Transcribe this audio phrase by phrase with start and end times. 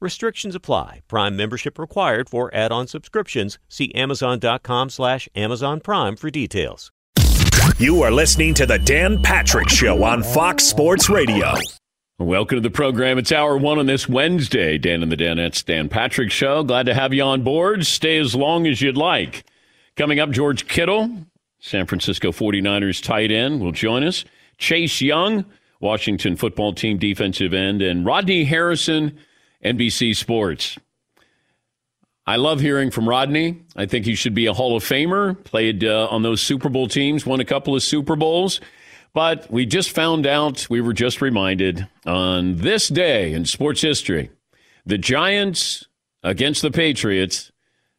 [0.00, 1.02] Restrictions apply.
[1.08, 3.58] Prime membership required for add-on subscriptions.
[3.68, 6.92] See Amazon.com slash Amazon Prime for details.
[7.78, 11.52] You are listening to the Dan Patrick Show on Fox Sports Radio.
[12.18, 13.18] Welcome to the program.
[13.18, 14.78] It's hour one on this Wednesday.
[14.78, 16.64] Dan and the Danettes, Dan Patrick Show.
[16.64, 17.86] Glad to have you on board.
[17.86, 19.44] Stay as long as you'd like.
[19.96, 21.10] Coming up, George Kittle,
[21.60, 24.24] San Francisco 49ers tight end, will join us.
[24.58, 25.44] Chase Young,
[25.80, 29.16] Washington football team defensive end, and Rodney Harrison,
[29.74, 30.78] NBC Sports.
[32.26, 33.62] I love hearing from Rodney.
[33.74, 35.42] I think he should be a Hall of Famer.
[35.44, 38.60] Played uh, on those Super Bowl teams, won a couple of Super Bowls.
[39.14, 44.30] But we just found out, we were just reminded on this day in sports history,
[44.84, 45.86] the Giants
[46.22, 47.50] against the Patriots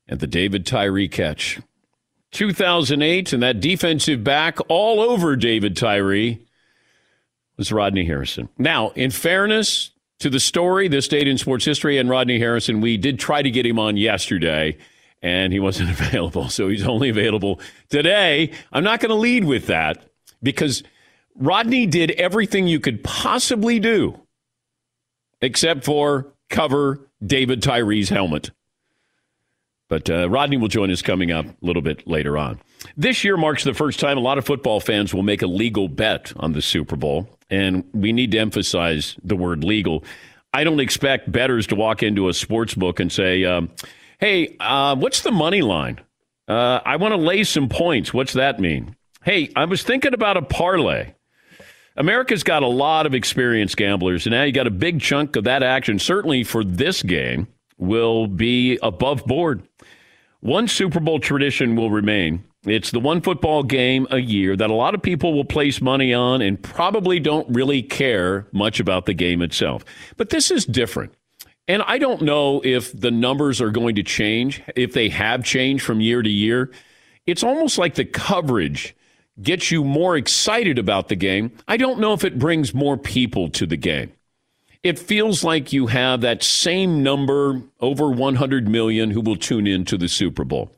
[0.08, 1.60] and the David Tyree catch.
[2.32, 6.40] 2008, and that defensive back all over David Tyree
[7.58, 8.50] was Rodney Harrison.
[8.58, 12.82] Now, in fairness, to the story, this date in sports history, and Rodney Harrison.
[12.82, 14.78] We did try to get him on yesterday,
[15.22, 16.50] and he wasn't available.
[16.50, 17.60] So he's only available
[17.90, 18.52] today.
[18.72, 20.04] I'm not going to lead with that
[20.44, 20.84] because
[21.36, 24.20] Rodney did everything you could possibly do
[25.42, 28.52] except for cover David Tyree's helmet.
[29.88, 32.60] But uh, Rodney will join us coming up a little bit later on.
[32.96, 35.88] This year marks the first time a lot of football fans will make a legal
[35.88, 40.04] bet on the Super Bowl and we need to emphasize the word legal.
[40.54, 43.70] I don't expect bettors to walk into a sports book and say, um,
[44.20, 46.00] "Hey, uh, what's the money line?
[46.48, 48.14] Uh, I want to lay some points.
[48.14, 51.14] What's that mean?" Hey, I was thinking about a parlay.
[51.96, 55.44] America's got a lot of experienced gamblers, and now you got a big chunk of
[55.44, 56.00] that action.
[56.00, 57.48] Certainly for this game,
[57.80, 59.64] will be above board.
[60.42, 64.74] One Super Bowl tradition will remain it's the one football game a year that a
[64.74, 69.14] lot of people will place money on and probably don't really care much about the
[69.14, 69.86] game itself.
[70.18, 71.14] But this is different.
[71.70, 75.86] And I don't know if the numbers are going to change, if they have changed
[75.86, 76.72] from year to year.
[77.26, 78.96] It's almost like the coverage
[79.42, 81.52] gets you more excited about the game.
[81.68, 84.12] I don't know if it brings more people to the game.
[84.82, 89.86] It feels like you have that same number, over 100 million, who will tune in
[89.86, 90.72] to the Super Bowl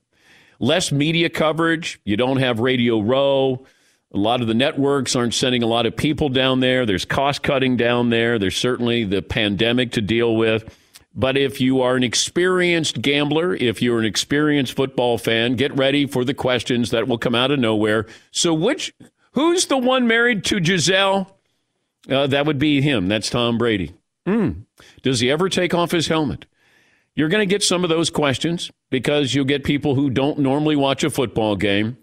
[0.61, 1.99] less media coverage.
[2.05, 3.65] You don't have Radio Row.
[4.13, 6.85] A lot of the networks aren't sending a lot of people down there.
[6.85, 8.37] There's cost cutting down there.
[8.37, 10.77] There's certainly the pandemic to deal with.
[11.13, 16.05] But if you are an experienced gambler, if you're an experienced football fan, get ready
[16.05, 18.05] for the questions that will come out of nowhere.
[18.31, 18.93] So, which
[19.33, 21.37] who's the one married to Gisele?
[22.09, 23.07] Uh, that would be him.
[23.07, 23.93] That's Tom Brady.
[24.25, 24.65] Mm.
[25.01, 26.45] Does he ever take off his helmet?
[27.15, 30.77] You're going to get some of those questions because you'll get people who don't normally
[30.77, 31.97] watch a football game,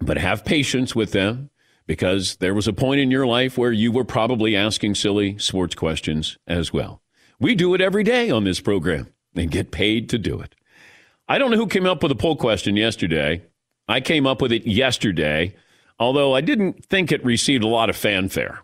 [0.00, 1.50] but have patience with them
[1.86, 5.74] because there was a point in your life where you were probably asking silly sports
[5.74, 7.02] questions as well.
[7.40, 10.54] We do it every day on this program and get paid to do it.
[11.28, 13.42] I don't know who came up with a poll question yesterday.
[13.88, 15.56] I came up with it yesterday,
[15.98, 18.62] although I didn't think it received a lot of fanfare.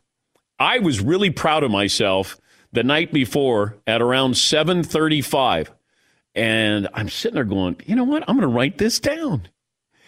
[0.59, 2.39] I was really proud of myself
[2.73, 5.73] the night before at around 735
[6.35, 8.23] and I'm sitting there going, you know what?
[8.29, 9.49] I'm going to write this down.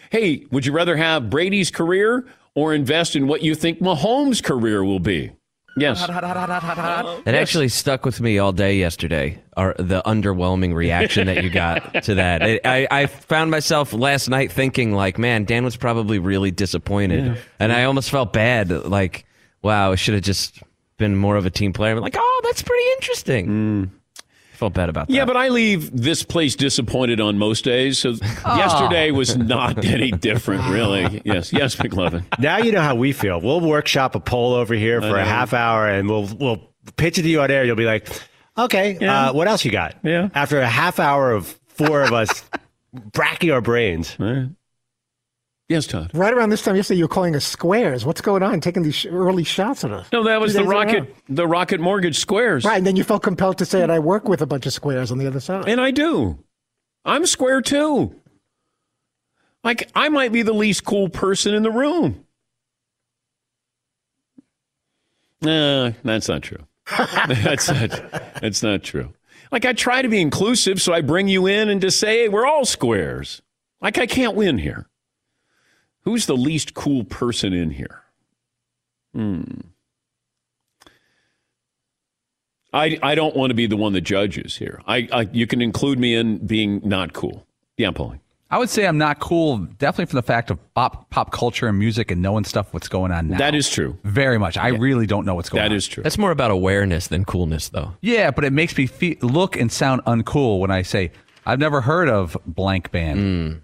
[0.09, 2.25] Hey, would you rather have Brady's career
[2.55, 5.31] or invest in what you think Mahomes' career will be?
[5.75, 6.03] Yes.
[6.07, 9.41] It actually stuck with me all day yesterday.
[9.57, 12.43] Or the underwhelming reaction that you got to that.
[12.43, 17.39] It, I, I found myself last night thinking, like, man, Dan was probably really disappointed,
[17.59, 18.69] and I almost felt bad.
[18.69, 19.25] Like,
[19.63, 20.61] wow, I should have just
[20.97, 21.95] been more of a team player.
[21.95, 23.91] I'm like, oh, that's pretty interesting.
[23.91, 24.02] I
[24.63, 25.13] felt bad about that.
[25.13, 27.97] Yeah, but I leave this place disappointed on most days.
[27.99, 28.15] So
[28.45, 31.21] yesterday was not any different, really.
[31.25, 32.23] Yes, yes, McLovin.
[32.39, 33.41] Now you know how we feel.
[33.41, 37.23] We'll workshop a poll over here for a half hour, and we'll we'll pitch it
[37.23, 37.65] to you on air.
[37.65, 38.07] You'll be like,
[38.57, 39.29] "Okay, Yeah.
[39.29, 40.29] uh, what else you got?" Yeah.
[40.33, 42.43] After a half hour of four of us
[43.13, 44.15] bracking our brains,
[45.69, 46.11] Yes, Todd.
[46.13, 48.05] Right around this time yesterday, you were calling us squares.
[48.05, 48.59] What's going on?
[48.59, 50.07] Taking these early shots at us.
[50.11, 52.65] No, that was the days in a Rocket, the Rocket Mortgage Squares.
[52.65, 54.73] Right, and then you felt compelled to say that I work with a bunch of
[54.73, 55.67] squares on the other side.
[55.69, 56.37] And I do.
[57.05, 58.13] I'm square too.
[59.63, 62.25] Like I might be the least cool person in the room.
[65.41, 66.65] Nah, that's not true.
[66.97, 67.89] that's not.
[68.41, 69.13] That's not true.
[69.51, 72.29] Like I try to be inclusive, so I bring you in and just say, "Hey,
[72.29, 73.41] we're all squares."
[73.81, 74.87] Like I can't win here.
[76.03, 78.01] Who's the least cool person in here?
[79.13, 79.43] Hmm.
[82.73, 84.81] I I don't want to be the one that judges here.
[84.87, 87.45] I, I you can include me in being not cool.
[87.77, 88.19] Yeah, Paulie.
[88.49, 91.79] I would say I'm not cool, definitely from the fact of pop pop culture and
[91.79, 93.37] music and knowing stuff what's going on now.
[93.39, 93.97] That is true.
[94.03, 94.57] very much.
[94.57, 95.69] I really don't know what's going on.
[95.69, 96.03] That is true.
[96.03, 97.95] That's more about awareness than coolness, though.
[98.01, 101.11] Yeah, but it makes me feel, look and sound uncool when I say
[101.47, 103.61] I've never heard of blank band.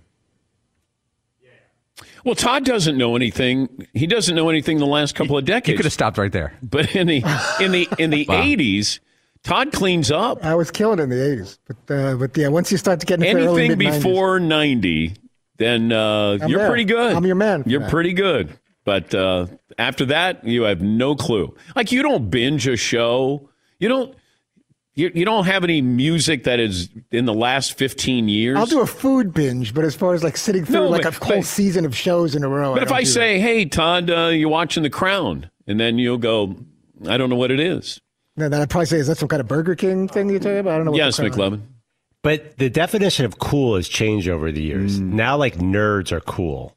[2.25, 3.87] Well, Todd doesn't know anything.
[3.93, 5.69] He doesn't know anything the last couple of decades.
[5.69, 6.53] You could have stopped right there.
[6.61, 7.23] But in the
[7.61, 8.99] in the in the eighties,
[9.43, 10.43] Todd cleans up.
[10.43, 11.59] I was killing it in the 80s.
[11.67, 15.13] But, uh, but yeah, once you start to get into the early Anything before ninety,
[15.57, 16.67] then uh, you're there.
[16.69, 17.15] pretty good.
[17.15, 17.89] I'm your man You're that.
[17.89, 18.57] pretty good.
[18.85, 21.55] But uh, after that, you have no clue.
[21.75, 23.49] Like you don't binge a show.
[23.79, 24.15] You don't.
[24.99, 28.57] You, you don't have any music that is in the last fifteen years.
[28.57, 31.15] I'll do a food binge, but as far as like sitting through No, like but-
[31.15, 32.73] a whole but- season of shows in a row.
[32.73, 33.11] But if I do that.
[33.11, 36.55] say, "Hey, Todd, uh, you're watching The Crown," and then you'll go,
[37.07, 38.01] "I don't know what it is."
[38.35, 40.59] No, then I'd probably say, is that some kind of Burger King thing you're talking
[40.59, 40.73] about?
[40.73, 40.91] I don't know.
[40.91, 41.61] What Yes, the crowd- McLovin.
[42.21, 44.99] but the definition of cool has changed over the years.
[44.99, 46.75] Now, like nerds are cool.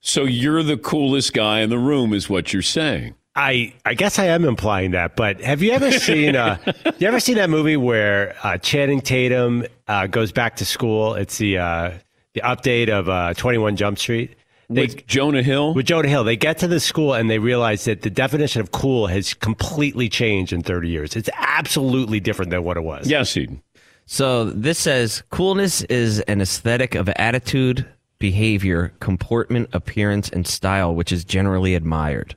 [0.00, 3.14] So you're the coolest guy in the room, is what you're saying.
[3.34, 6.58] I I guess I am implying that, but have you ever seen uh
[6.98, 11.14] you ever seen that movie where uh, Channing Tatum uh, goes back to school?
[11.14, 11.90] It's the uh,
[12.34, 14.36] the update of uh, Twenty One Jump Street.
[14.68, 15.74] They, With Jonah Hill.
[15.74, 18.70] with Jonah Hill, they get to the school and they realize that the definition of
[18.70, 21.14] cool has completely changed in 30 years.
[21.14, 23.06] It's absolutely different than what it was.
[23.06, 23.60] yes, Eden.
[24.06, 27.86] So this says coolness is an aesthetic of attitude,
[28.18, 32.34] behavior, comportment, appearance, and style, which is generally admired.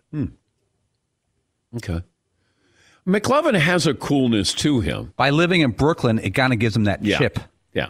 [1.78, 2.02] Okay.
[3.08, 5.14] McLovin has a coolness to him.
[5.16, 7.18] By living in Brooklyn, it kind of gives him that Yeah.
[7.20, 7.40] chip.
[7.74, 7.90] Yeah.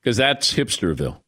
[0.00, 1.20] Because that's hipsterville.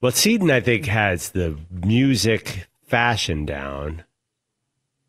[0.00, 4.04] Well, Seton, I think, has the music fashion down.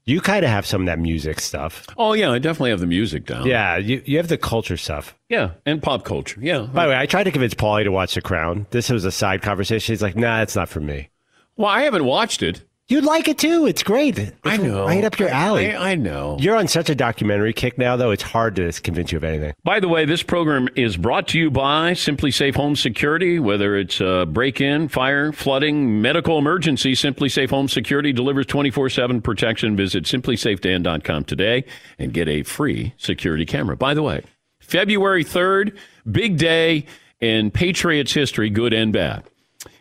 [0.05, 1.87] You kind of have some of that music stuff.
[1.97, 3.47] Oh, yeah, I definitely have the music down.
[3.47, 5.15] Yeah, you, you have the culture stuff.
[5.29, 5.51] Yeah.
[5.65, 6.39] And pop culture.
[6.39, 6.67] Yeah.
[6.71, 8.67] By the way, I tried to convince Paulie to watch The Crown.
[8.69, 9.93] This was a side conversation.
[9.93, 11.09] He's like, nah, it's not for me.
[11.57, 12.61] Well, I haven't watched it.
[12.87, 13.65] You'd like it too.
[13.65, 14.19] It's great.
[14.19, 14.85] It's I know.
[14.85, 15.73] Right up your alley.
[15.73, 16.37] I, I know.
[16.39, 18.11] You're on such a documentary kick now, though.
[18.11, 19.55] It's hard to convince you of anything.
[19.63, 23.39] By the way, this program is brought to you by SimpliSafe Home Security.
[23.39, 28.89] Whether it's uh, a break in, fire, flooding, medical emergency, SimpliSafe Home Security delivers 24
[28.89, 29.75] 7 protection.
[29.75, 31.65] Visit simplisafedan.com today
[31.97, 33.75] and get a free security camera.
[33.75, 34.21] By the way,
[34.61, 35.75] February 3rd,
[36.11, 36.85] big day
[37.19, 39.23] in Patriots history, good and bad.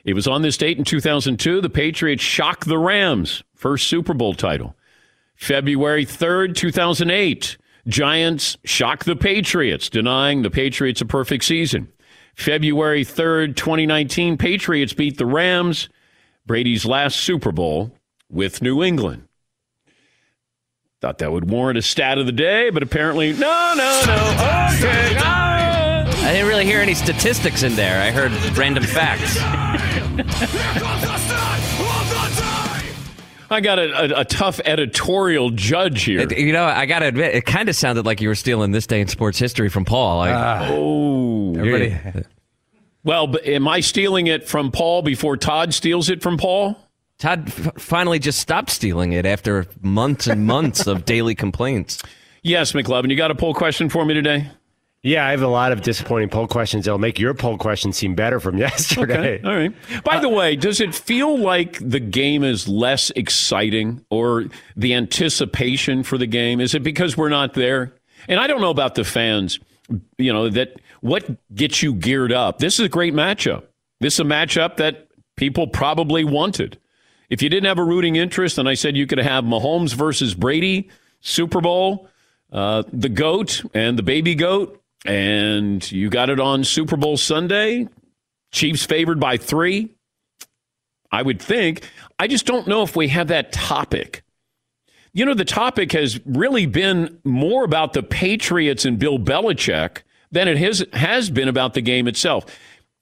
[0.04, 1.61] It was on this date in 2002.
[1.61, 4.76] The Patriots shocked the Rams, first Super Bowl title.
[5.34, 7.56] February 3rd, 2008,
[7.88, 11.88] Giants shock the Patriots, denying the Patriots a perfect season.
[12.37, 15.88] February 3rd, 2019, Patriots beat the Rams,
[16.46, 17.96] Brady's last Super Bowl
[18.30, 19.28] with New England.
[21.00, 24.75] Thought that would warrant a stat of the day, but apparently, no, no, no.
[24.75, 25.43] Okay.
[26.24, 28.00] I didn't really hear any statistics in there.
[28.00, 29.36] I heard random facts.
[33.50, 36.20] I got a, a, a tough editorial judge here.
[36.20, 38.72] It- you know, I got to admit, it kind of sounded like you were stealing
[38.72, 40.18] this day in sports history from Paul.
[40.18, 40.68] Like, ah.
[40.70, 41.54] oh.
[41.56, 41.94] Everybody,
[43.04, 46.76] Well, but am I stealing it from Paul before Todd steals it from Paul?
[47.18, 52.02] Todd f- finally just stopped stealing it after months and months of daily complaints.
[52.42, 53.10] Yes, McLovin.
[53.10, 54.50] You got a poll question for me today?
[55.04, 56.87] Yeah, I have a lot of disappointing poll questions.
[56.87, 59.38] It'll make your poll question seem better from yesterday.
[59.38, 59.46] Okay.
[59.46, 60.02] All right.
[60.02, 64.46] By the way, does it feel like the game is less exciting or
[64.76, 66.58] the anticipation for the game?
[66.58, 67.92] Is it because we're not there?
[68.28, 69.61] And I don't know about the fans,
[70.16, 72.58] you know, that what gets you geared up?
[72.58, 73.64] This is a great matchup.
[74.00, 76.78] This is a matchup that people probably wanted.
[77.28, 80.34] If you didn't have a rooting interest, and I said you could have Mahomes versus
[80.34, 80.88] Brady,
[81.20, 82.08] Super Bowl,
[82.52, 87.88] uh, the GOAT and the baby GOAT, and you got it on Super Bowl Sunday.
[88.52, 89.90] Chiefs favored by three.
[91.11, 91.88] I would think.
[92.18, 94.23] I just don't know if we have that topic.
[95.12, 99.99] You know, the topic has really been more about the Patriots and Bill Belichick
[100.32, 102.44] than it has, has been about the game itself.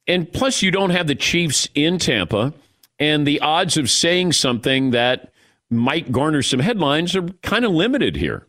[0.06, 2.52] And plus, you don't have the Chiefs in Tampa,
[2.99, 5.32] and the odds of saying something that
[5.71, 8.47] might garner some headlines are kind of limited here.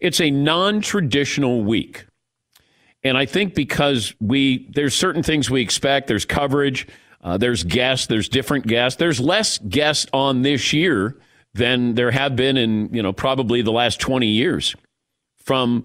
[0.00, 2.06] It's a non traditional week.
[3.04, 6.86] And I think because we there's certain things we expect, there's coverage,
[7.22, 11.16] uh, there's guests, there's different guests, there's less guests on this year
[11.54, 14.74] than there have been in you know probably the last 20 years
[15.38, 15.84] from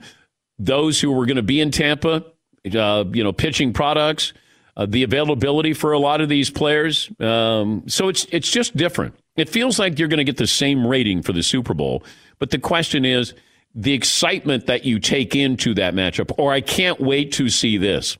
[0.59, 2.25] those who were going to be in Tampa,
[2.73, 4.33] uh, you know, pitching products,
[4.75, 7.09] uh, the availability for a lot of these players.
[7.19, 9.15] Um, so it's it's just different.
[9.35, 12.03] It feels like you're going to get the same rating for the Super Bowl,
[12.39, 13.33] but the question is
[13.77, 18.17] the excitement that you take into that matchup, or I can't wait to see this.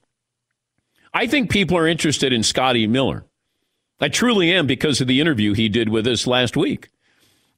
[1.13, 3.25] I think people are interested in Scotty Miller.
[3.99, 6.89] I truly am because of the interview he did with us last week.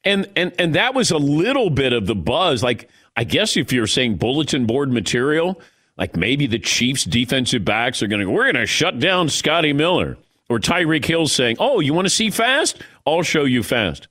[0.05, 2.63] And and and that was a little bit of the buzz.
[2.63, 5.61] Like, I guess if you're saying bulletin board material,
[5.97, 10.17] like maybe the Chiefs defensive backs are gonna go, we're gonna shut down Scotty Miller.
[10.47, 12.81] Or Tyreek Hill saying, Oh, you want to see fast?
[13.05, 14.07] I'll show you fast.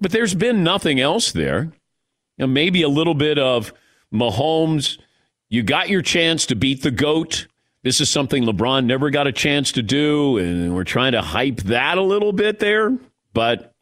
[0.00, 1.72] But there's been nothing else there
[2.46, 3.72] know, maybe a little bit of
[4.12, 4.98] Mahomes.
[5.48, 7.46] You got your chance to beat the GOAT.
[7.82, 11.58] This is something LeBron never got a chance to do, and we're trying to hype
[11.62, 12.98] that a little bit there.
[13.32, 13.74] But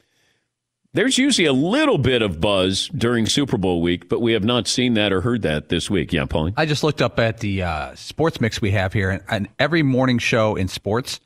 [0.92, 4.66] there's usually a little bit of buzz during Super Bowl week, but we have not
[4.68, 6.12] seen that or heard that this week.
[6.12, 6.54] Yeah, Paulie?
[6.56, 9.82] I just looked up at the uh, sports mix we have here, and, and every
[9.82, 11.20] morning show in sports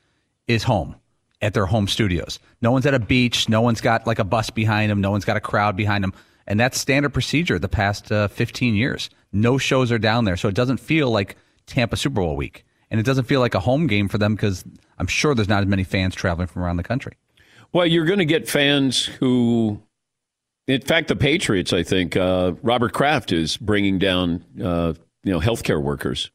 [0.46, 0.96] is home
[1.40, 2.38] at their home studios.
[2.62, 3.48] No one's at a beach.
[3.48, 5.00] No one's got like a bus behind them.
[5.00, 6.12] No one's got a crowd behind them.
[6.50, 9.08] And that's standard procedure the past uh, 15 years.
[9.32, 10.36] No shows are down there.
[10.36, 12.64] So it doesn't feel like Tampa Super Bowl week.
[12.90, 14.64] And it doesn't feel like a home game for them because
[14.98, 17.16] I'm sure there's not as many fans traveling from around the country.
[17.72, 19.80] Well, you're going to get fans who,
[20.66, 25.38] in fact, the Patriots, I think, uh, Robert Kraft is bringing down, uh, you know,
[25.38, 26.32] healthcare workers.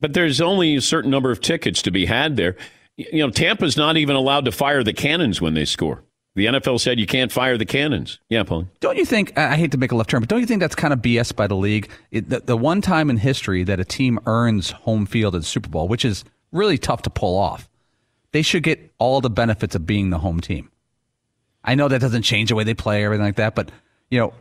[0.00, 2.56] But there's only a certain number of tickets to be had there.
[2.96, 6.02] You know, Tampa's not even allowed to fire the cannons when they score.
[6.36, 8.20] The NFL said you can't fire the cannons.
[8.28, 8.68] Yeah, Paul.
[8.78, 9.36] Don't you think?
[9.36, 11.34] I hate to make a left turn, but don't you think that's kind of BS
[11.34, 11.90] by the league?
[12.12, 15.46] It, the, the one time in history that a team earns home field at the
[15.46, 17.68] Super Bowl, which is really tough to pull off,
[18.32, 20.70] they should get all the benefits of being the home team.
[21.64, 23.70] I know that doesn't change the way they play or everything like that, but
[24.08, 24.32] you know,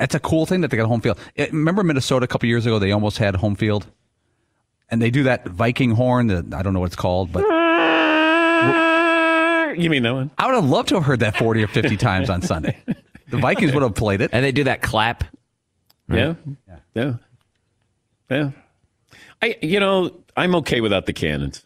[0.00, 1.18] it's a cool thing that they got home field.
[1.34, 2.78] It, remember Minnesota a couple years ago?
[2.78, 3.86] They almost had home field,
[4.90, 6.26] and they do that Viking horn.
[6.28, 7.59] That I don't know what it's called, but uh,
[9.74, 10.30] you mean that one?
[10.38, 12.76] I would have loved to have heard that 40 or 50 times on Sunday.
[13.28, 14.30] The Vikings would have played it.
[14.32, 15.24] And they do that clap.
[16.08, 16.36] Right?
[16.66, 16.76] Yeah.
[16.94, 17.14] Yeah.
[18.30, 18.50] Yeah.
[19.42, 21.64] I you know, I'm okay without the cannons.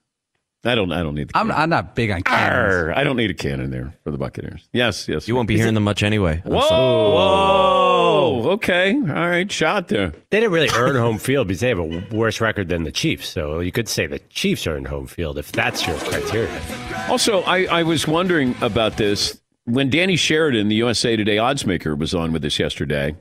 [0.65, 2.75] I don't I don't need the I'm, I'm not big on cannons.
[2.75, 4.69] Arr, I don't need a cannon there for the Buccaneers.
[4.73, 5.29] Yes, yes.
[5.29, 6.43] You won't be hearing them much anyway.
[6.45, 7.85] Whoa, whoa.
[8.17, 8.51] Oh.
[8.53, 8.95] Okay.
[8.95, 9.51] All right.
[9.51, 10.13] Shot there.
[10.31, 13.29] They didn't really earn home field because they have a worse record than the Chiefs.
[13.29, 16.61] So you could say the Chiefs earned home field if that's your criteria.
[17.09, 22.15] Also, I, I was wondering about this when Danny Sheridan, the USA Today oddsmaker, was
[22.15, 23.17] on with us yesterday.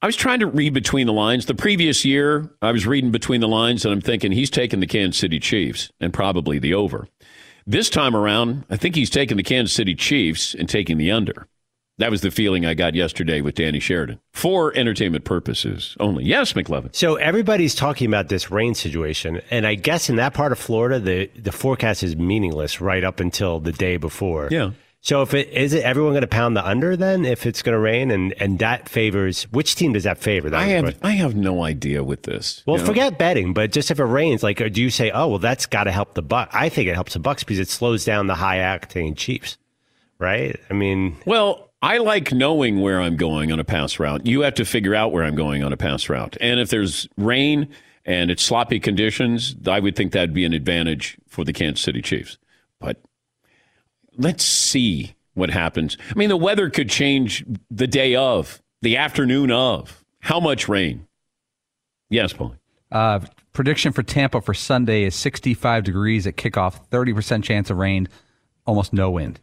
[0.00, 1.46] I was trying to read between the lines.
[1.46, 4.86] The previous year, I was reading between the lines, and I'm thinking he's taking the
[4.86, 7.08] Kansas City Chiefs and probably the over.
[7.66, 11.48] This time around, I think he's taking the Kansas City Chiefs and taking the under.
[11.98, 16.22] That was the feeling I got yesterday with Danny Sheridan for entertainment purposes only.
[16.22, 16.94] Yes, McLovin.
[16.94, 21.00] So everybody's talking about this rain situation, and I guess in that part of Florida,
[21.00, 24.46] the the forecast is meaningless right up until the day before.
[24.48, 24.70] Yeah.
[25.08, 27.72] So if it is it everyone going to pound the under then if it's going
[27.72, 30.50] to rain and and that favors which team does that favor?
[30.50, 32.62] That I have I have no idea with this.
[32.66, 33.18] Well, forget know?
[33.18, 35.92] betting, but just if it rains, like do you say, oh well, that's got to
[35.92, 36.50] help the buck?
[36.52, 39.56] I think it helps the Bucs because it slows down the high octane Chiefs,
[40.18, 40.60] right?
[40.68, 41.64] I mean, well.
[41.80, 44.26] I like knowing where I'm going on a pass route.
[44.26, 46.36] You have to figure out where I'm going on a pass route.
[46.40, 47.68] And if there's rain
[48.04, 52.02] and it's sloppy conditions, I would think that'd be an advantage for the Kansas City
[52.02, 52.36] Chiefs.
[52.80, 53.00] But
[54.18, 55.96] let's see what happens.
[56.10, 60.04] I mean, the weather could change the day of, the afternoon of.
[60.20, 61.06] How much rain?
[62.10, 62.54] Yes, Paul.
[62.90, 63.20] Uh,
[63.52, 68.08] prediction for Tampa for Sunday is 65 degrees at kickoff, 30% chance of rain,
[68.66, 69.40] almost no wind.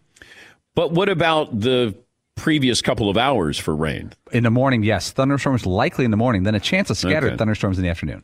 [0.74, 1.96] But what about the
[2.36, 4.12] previous couple of hours for rain?
[4.34, 5.12] In the morning, yes.
[5.12, 7.38] Thunderstorms likely in the morning, then a chance of scattered Okay.
[7.38, 8.24] thunderstorms in the afternoon.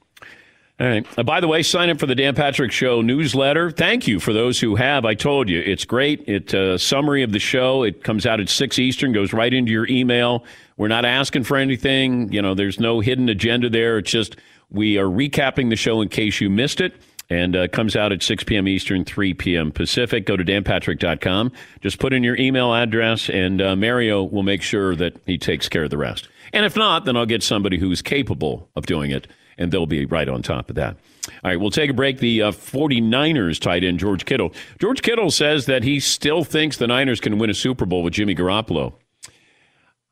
[0.82, 1.06] All right.
[1.16, 3.70] Uh, by the way, sign up for the Dan Patrick Show newsletter.
[3.70, 5.06] Thank you for those who have.
[5.06, 6.24] I told you it's great.
[6.28, 7.84] It's a summary of the show.
[7.84, 10.44] It comes out at six Eastern, goes right into your email.
[10.78, 12.34] We're not asking for anything.
[12.34, 14.00] You know, there's no hidden agenda there.
[14.00, 14.38] It's just
[14.72, 16.96] we are recapping the show in case you missed it.
[17.30, 18.68] And uh, comes out at 6 p.m.
[18.68, 19.72] Eastern, 3 p.m.
[19.72, 20.26] Pacific.
[20.26, 21.52] Go to danpatrick.com.
[21.82, 25.70] Just put in your email address, and uh, Mario will make sure that he takes
[25.70, 26.28] care of the rest.
[26.52, 29.28] And if not, then I'll get somebody who's capable of doing it,
[29.62, 30.98] and they'll be right on top of that.
[31.44, 32.18] All right, we'll take a break.
[32.18, 34.54] The uh, 49ers tight end, George Kittle.
[34.80, 38.14] George Kittle says that he still thinks the Niners can win a Super Bowl with
[38.14, 38.94] Jimmy Garoppolo.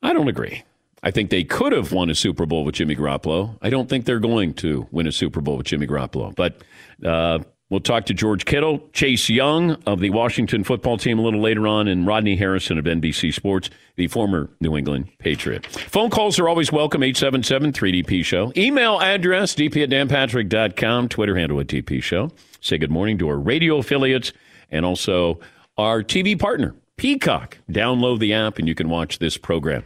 [0.01, 0.63] I don't agree.
[1.01, 3.57] I think they could have won a Super Bowl with Jimmy Garoppolo.
[3.61, 6.35] I don't think they're going to win a Super Bowl with Jimmy Garoppolo.
[6.35, 6.61] But
[7.05, 11.41] uh, we'll talk to George Kittle, Chase Young of the Washington football team a little
[11.41, 15.65] later on, and Rodney Harrison of NBC Sports, the former New England Patriot.
[15.65, 18.51] Phone calls are always welcome, 877 3DP Show.
[18.57, 22.31] Email address, dp at danpatrick.com, Twitter handle at DP Show.
[22.61, 24.33] Say good morning to our radio affiliates
[24.69, 25.39] and also
[25.77, 27.57] our TV partner, Peacock.
[27.71, 29.83] Download the app and you can watch this program.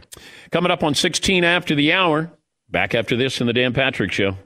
[0.50, 2.32] Coming up on 16 after the hour,
[2.68, 4.36] back after this in the Dan Patrick Show.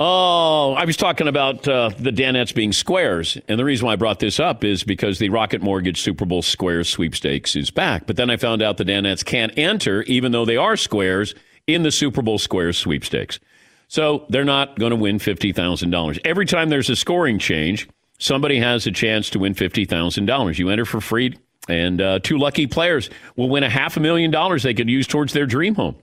[0.00, 3.36] Oh, I was talking about uh, the Danettes being squares.
[3.48, 6.40] And the reason why I brought this up is because the Rocket Mortgage Super Bowl
[6.40, 8.06] Squares sweepstakes is back.
[8.06, 11.34] But then I found out the Danettes can't enter, even though they are squares,
[11.66, 13.40] in the Super Bowl Squares sweepstakes.
[13.88, 16.20] So they're not going to win $50,000.
[16.24, 17.88] Every time there's a scoring change,
[18.18, 20.58] somebody has a chance to win $50,000.
[20.58, 21.36] You enter for free,
[21.68, 25.08] and uh, two lucky players will win a half a million dollars they could use
[25.08, 25.96] towards their dream home.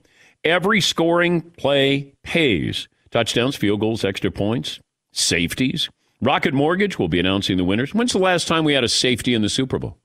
[0.44, 2.88] Every scoring play pays.
[3.16, 4.78] Touchdowns, field goals, extra points,
[5.10, 5.88] safeties.
[6.20, 7.94] Rocket Mortgage will be announcing the winners.
[7.94, 9.96] When's the last time we had a safety in the Super Bowl?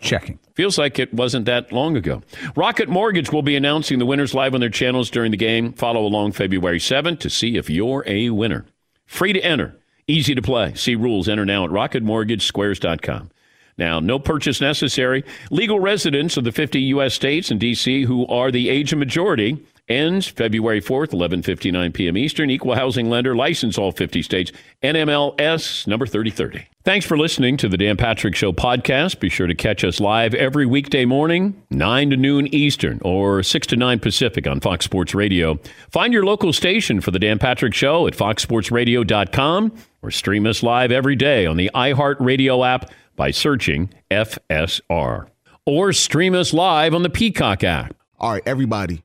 [0.00, 0.40] Checking.
[0.56, 2.24] Feels like it wasn't that long ago.
[2.56, 5.74] Rocket Mortgage will be announcing the winners live on their channels during the game.
[5.74, 8.66] Follow along February 7th to see if you're a winner.
[9.06, 10.74] Free to enter, easy to play.
[10.74, 11.28] See rules.
[11.28, 13.30] Enter now at rocketmortgagesquares.com.
[13.78, 15.22] Now, no purchase necessary.
[15.52, 17.14] Legal residents of the 50 U.S.
[17.14, 18.02] states and D.C.
[18.02, 22.16] who are the age of majority ends February 4th, 11:59 p.m.
[22.16, 22.50] Eastern.
[22.50, 24.52] Equal housing lender, license all 50 states.
[24.82, 26.66] NMLS number 3030.
[26.84, 29.20] Thanks for listening to the Dan Patrick Show podcast.
[29.20, 33.66] Be sure to catch us live every weekday morning, 9 to noon Eastern or 6
[33.68, 35.60] to 9 Pacific on Fox Sports Radio.
[35.90, 40.90] Find your local station for the Dan Patrick Show at foxsportsradio.com or stream us live
[40.90, 45.28] every day on the iHeartRadio app by searching FSR.
[45.64, 47.94] Or stream us live on the Peacock app.
[48.18, 49.04] All right, everybody,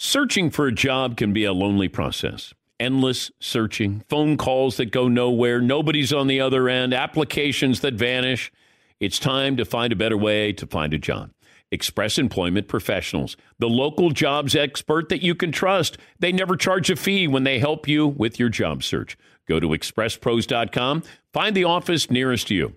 [0.00, 2.54] Searching for a job can be a lonely process.
[2.78, 8.52] Endless searching, phone calls that go nowhere, nobody's on the other end, applications that vanish.
[9.00, 11.32] It's time to find a better way to find a job.
[11.72, 15.98] Express Employment Professionals, the local jobs expert that you can trust.
[16.20, 19.18] They never charge a fee when they help you with your job search.
[19.48, 22.76] Go to expresspros.com, find the office nearest to you.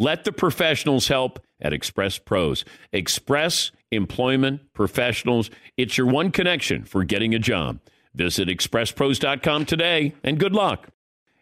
[0.00, 2.64] Let the professionals help at Express Pros.
[2.90, 5.50] Express Employment Professionals.
[5.76, 7.80] It's your one connection for getting a job.
[8.14, 10.88] Visit expresspros.com today and good luck.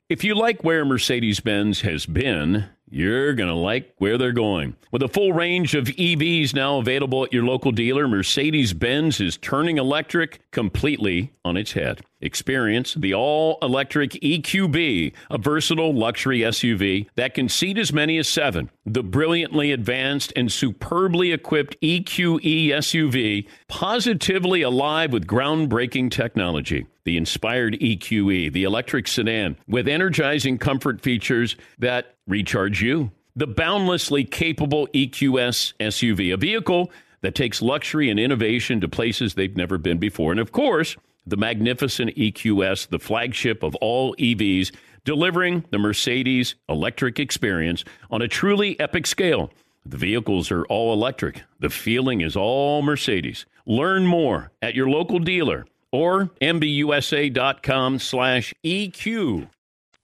[0.09, 4.77] If you like where Mercedes Benz has been, you're going to like where they're going.
[4.91, 9.37] With a full range of EVs now available at your local dealer, Mercedes Benz is
[9.37, 12.01] turning electric completely on its head.
[12.21, 18.29] Experience the all electric EQB, a versatile luxury SUV that can seat as many as
[18.29, 18.71] seven.
[18.85, 26.87] The brilliantly advanced and superbly equipped EQE SUV, positively alive with groundbreaking technology.
[27.09, 33.13] The inspired EQE, the electric sedan, with energizing comfort features that recharge you.
[33.35, 36.93] The boundlessly capable EQS SUV, a vehicle
[37.23, 40.33] that takes luxury and innovation to places they've never been before.
[40.33, 44.71] And of course, the magnificent EQS, the flagship of all EVs,
[45.07, 49.51] delivering the Mercedes electric experience on a truly epic scale.
[49.87, 51.43] The vehicles are all electric.
[51.59, 53.47] The feeling is all Mercedes.
[53.65, 59.49] Learn more at your local dealer or mbusa.com slash EQ.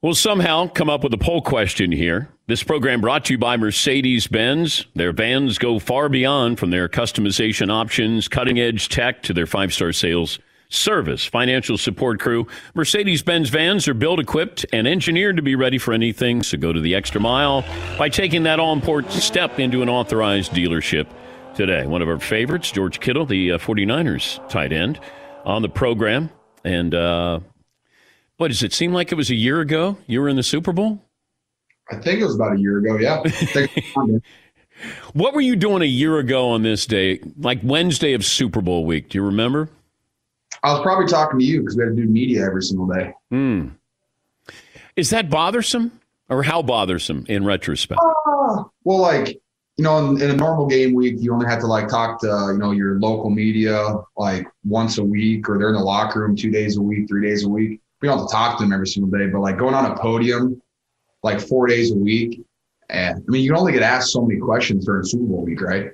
[0.02, 2.28] We'll somehow come up with a poll question here.
[2.46, 4.84] This program brought to you by Mercedes Benz.
[4.94, 9.72] Their vans go far beyond from their customization options, cutting edge tech to their five
[9.72, 12.46] star sales service, financial support crew.
[12.74, 16.42] Mercedes Benz vans are built, equipped, and engineered to be ready for anything.
[16.42, 17.64] So go to the extra mile
[17.96, 21.06] by taking that all important step into an authorized dealership
[21.54, 21.86] today.
[21.86, 25.00] One of our favorites, George Kittle, the uh, 49ers tight end,
[25.44, 26.30] on the program.
[26.64, 27.40] And uh,
[28.36, 30.72] what does it seem like it was a year ago you were in the Super
[30.72, 31.02] Bowl?
[31.90, 33.22] I think it was about a year ago, yeah.
[35.12, 38.86] what were you doing a year ago on this day, like Wednesday of Super Bowl
[38.86, 39.10] week?
[39.10, 39.68] Do you remember?
[40.62, 43.12] I was probably talking to you because we had to do media every single day.
[43.30, 43.68] Hmm.
[44.96, 48.00] Is that bothersome, or how bothersome in retrospect?
[48.00, 49.42] Uh, well, like
[49.76, 52.50] you know, in, in, a normal game week, you only have to like talk to
[52.52, 56.36] you know your local media like once a week, or they're in the locker room
[56.36, 57.80] two days a week, three days a week.
[58.00, 59.96] We don't have to talk to them every single day, but like going on a
[59.96, 60.60] podium
[61.22, 62.40] like four days a week,
[62.88, 65.60] and I mean, you can only get asked so many questions during Super Bowl week,
[65.60, 65.90] right?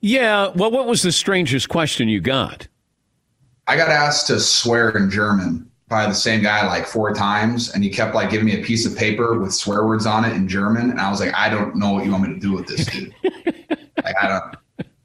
[0.00, 0.48] Yeah.
[0.54, 2.68] Well, what was the strangest question you got?
[3.66, 7.84] I got asked to swear in German by the same guy like four times, and
[7.84, 10.48] he kept like giving me a piece of paper with swear words on it in
[10.48, 12.66] German, and I was like, I don't know what you want me to do with
[12.66, 13.14] this, dude.
[14.02, 14.56] like I don't.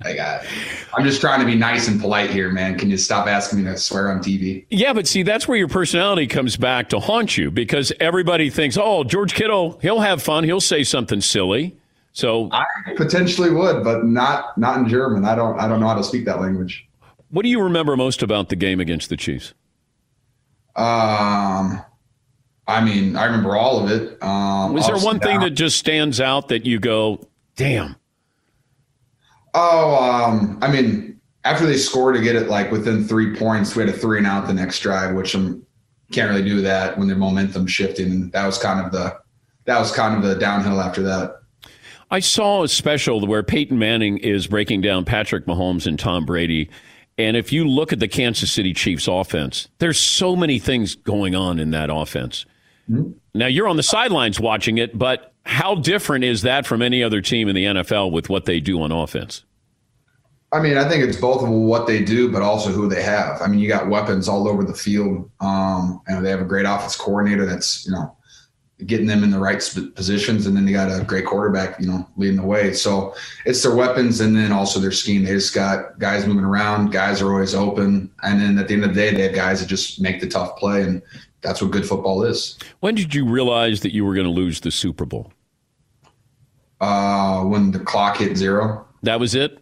[0.02, 0.46] Like I,
[0.94, 2.78] I'm just trying to be nice and polite here, man.
[2.78, 4.66] Can you stop asking me to swear on TV?
[4.70, 8.78] Yeah, but see, that's where your personality comes back to haunt you because everybody thinks,
[8.78, 11.76] oh, George Kittle, he'll have fun, he'll say something silly.
[12.14, 12.66] So I
[12.96, 15.26] potentially would, but not not in German.
[15.26, 16.88] I don't I don't know how to speak that language.
[17.30, 19.54] What do you remember most about the game against the Chiefs?
[20.80, 21.84] Um,
[22.68, 24.22] I mean, I remember all of it.
[24.24, 27.96] Um, Was there one thing that just stands out that you go, damn?
[29.54, 33.84] Oh, um, I mean, after they scored to get it like within three points, we
[33.84, 35.40] had a three and out the next drive, which I
[36.12, 38.30] can't really do that when the momentum shifting.
[38.30, 39.18] That was kind of the
[39.66, 41.42] that was kind of the downhill after that.
[42.12, 46.70] I saw a special where Peyton Manning is breaking down Patrick Mahomes and Tom Brady
[47.20, 51.36] and if you look at the Kansas City Chiefs offense, there's so many things going
[51.36, 52.46] on in that offense.
[52.90, 53.12] Mm-hmm.
[53.34, 57.22] Now you're on the sidelines watching it, but how different is that from any other
[57.22, 59.44] team in the NFL with what they do on offense?
[60.54, 63.42] I mean, I think it's both of what they do, but also who they have.
[63.42, 66.66] I mean, you got weapons all over the field, um, and they have a great
[66.66, 68.16] offense coordinator that's you know
[68.86, 69.58] getting them in the right
[69.96, 72.74] positions, and then they got a great quarterback, you know, leading the way.
[72.74, 73.14] So
[73.46, 75.24] it's their weapons, and then also their scheme.
[75.24, 78.84] They just got guys moving around, guys are always open, and then at the end
[78.86, 81.02] of the day, they have guys that just make the tough play, and
[81.42, 82.58] that's what good football is.
[82.80, 85.34] When did you realize that you were going to lose the Super Bowl?
[86.80, 88.86] Uh, when the clock hit zero.
[89.04, 89.60] That was it.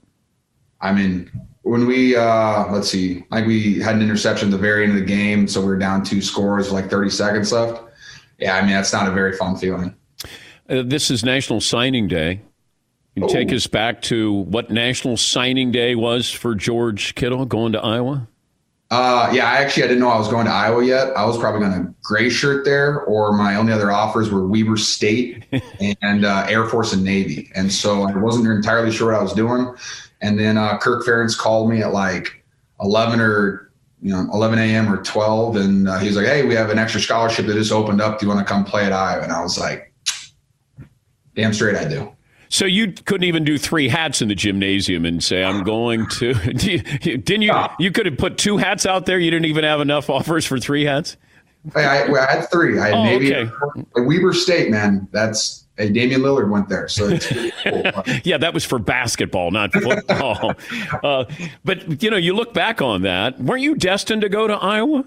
[0.81, 1.31] I mean,
[1.63, 4.99] when we uh, let's see, like we had an interception at the very end of
[4.99, 7.86] the game, so we were down two scores, like 30 seconds left
[8.39, 9.95] yeah, I mean, that's not a very fun feeling.
[10.69, 12.41] Uh, this is National Signing Day.
[13.15, 17.79] You take us back to what National Signing Day was for George Kittle going to
[17.79, 18.27] Iowa.
[18.91, 21.17] Uh, yeah, I actually I didn't know I was going to Iowa yet.
[21.17, 24.77] I was probably going to gray shirt there, or my only other offers were Weber
[24.77, 25.45] State
[26.01, 29.33] and uh, Air Force and Navy, and so I wasn't entirely sure what I was
[29.33, 29.73] doing.
[30.21, 32.45] And then uh, Kirk Ferentz called me at like
[32.79, 33.66] eleven or
[34.01, 34.91] you know 11 a.m.
[34.91, 37.71] or 12, and uh, he was like, "Hey, we have an extra scholarship that just
[37.71, 38.19] opened up.
[38.19, 39.93] Do you want to come play at Iowa?" And I was like,
[41.35, 42.13] "Damn straight, I do."
[42.49, 46.33] So you couldn't even do three hats in the gymnasium and say, "I'm going to."
[46.53, 47.53] Didn't you?
[47.79, 49.19] You could have put two hats out there.
[49.19, 51.17] You didn't even have enough offers for three hats.
[51.75, 52.79] I, I, I had three.
[52.79, 53.51] I had Oh, Navy, okay.
[53.95, 55.07] Weber State, man.
[55.11, 57.17] That's hey, Damian Lillard went there, so
[57.63, 57.83] cool.
[58.23, 60.53] Yeah, that was for basketball, not football.
[61.03, 61.25] uh,
[61.63, 63.39] but you know, you look back on that.
[63.39, 65.05] Weren't you destined to go to Iowa?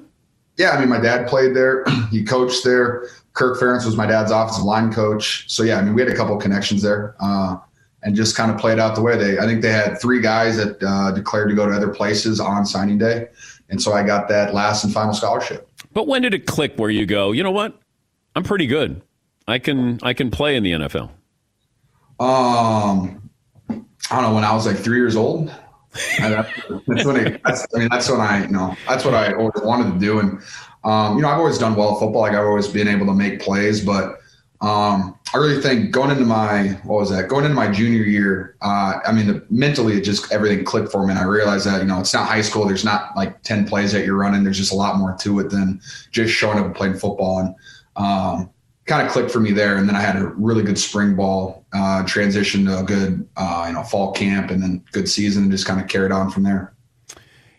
[0.56, 1.84] Yeah, I mean, my dad played there.
[2.10, 3.08] he coached there.
[3.32, 5.50] Kirk Ferentz was my dad's offensive line coach.
[5.50, 7.56] So yeah, I mean, we had a couple of connections there, uh,
[8.02, 9.38] and just kind of played out the way they.
[9.38, 12.66] I think they had three guys that uh, declared to go to other places on
[12.66, 13.28] signing day,
[13.68, 15.68] and so I got that last and final scholarship.
[15.92, 17.80] But when did it click where you go, you know what?
[18.36, 19.02] I'm pretty good.
[19.50, 21.10] I can I can play in the NFL.
[22.20, 23.30] Um,
[24.10, 25.52] I don't know when I was like three years old.
[26.18, 29.62] That's when it, that's, I mean, that's when I, you know, that's what I always
[29.62, 30.20] wanted to do.
[30.20, 30.40] And,
[30.84, 32.22] um, you know, I've always done well at football.
[32.22, 34.18] Like I've always been able to make plays, but,
[34.60, 37.28] um, I really think going into my, what was that?
[37.28, 41.06] Going into my junior year, uh, I mean, the, mentally it just, everything clicked for
[41.06, 41.12] me.
[41.12, 42.66] And I realized that, you know, it's not high school.
[42.66, 44.44] There's not like 10 plays that you're running.
[44.44, 47.38] There's just a lot more to it than just showing up and playing football.
[47.38, 47.54] And,
[47.96, 48.50] um,
[48.86, 49.76] kind of clicked for me there.
[49.76, 53.66] And then I had a really good spring ball, uh, transition to a good, uh,
[53.68, 56.42] you know, fall camp and then good season and just kind of carried on from
[56.42, 56.74] there.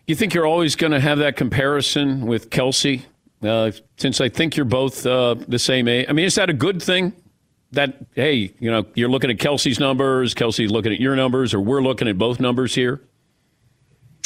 [0.06, 3.02] You think you're always going to have that comparison with Kelce?
[3.42, 6.06] Uh, since I think you're both uh, the same age.
[6.08, 7.12] I mean, is that a good thing?
[7.72, 11.60] That hey, you know, you're looking at Kelce's numbers, Kelce's looking at your numbers, or
[11.60, 13.00] we're looking at both numbers here.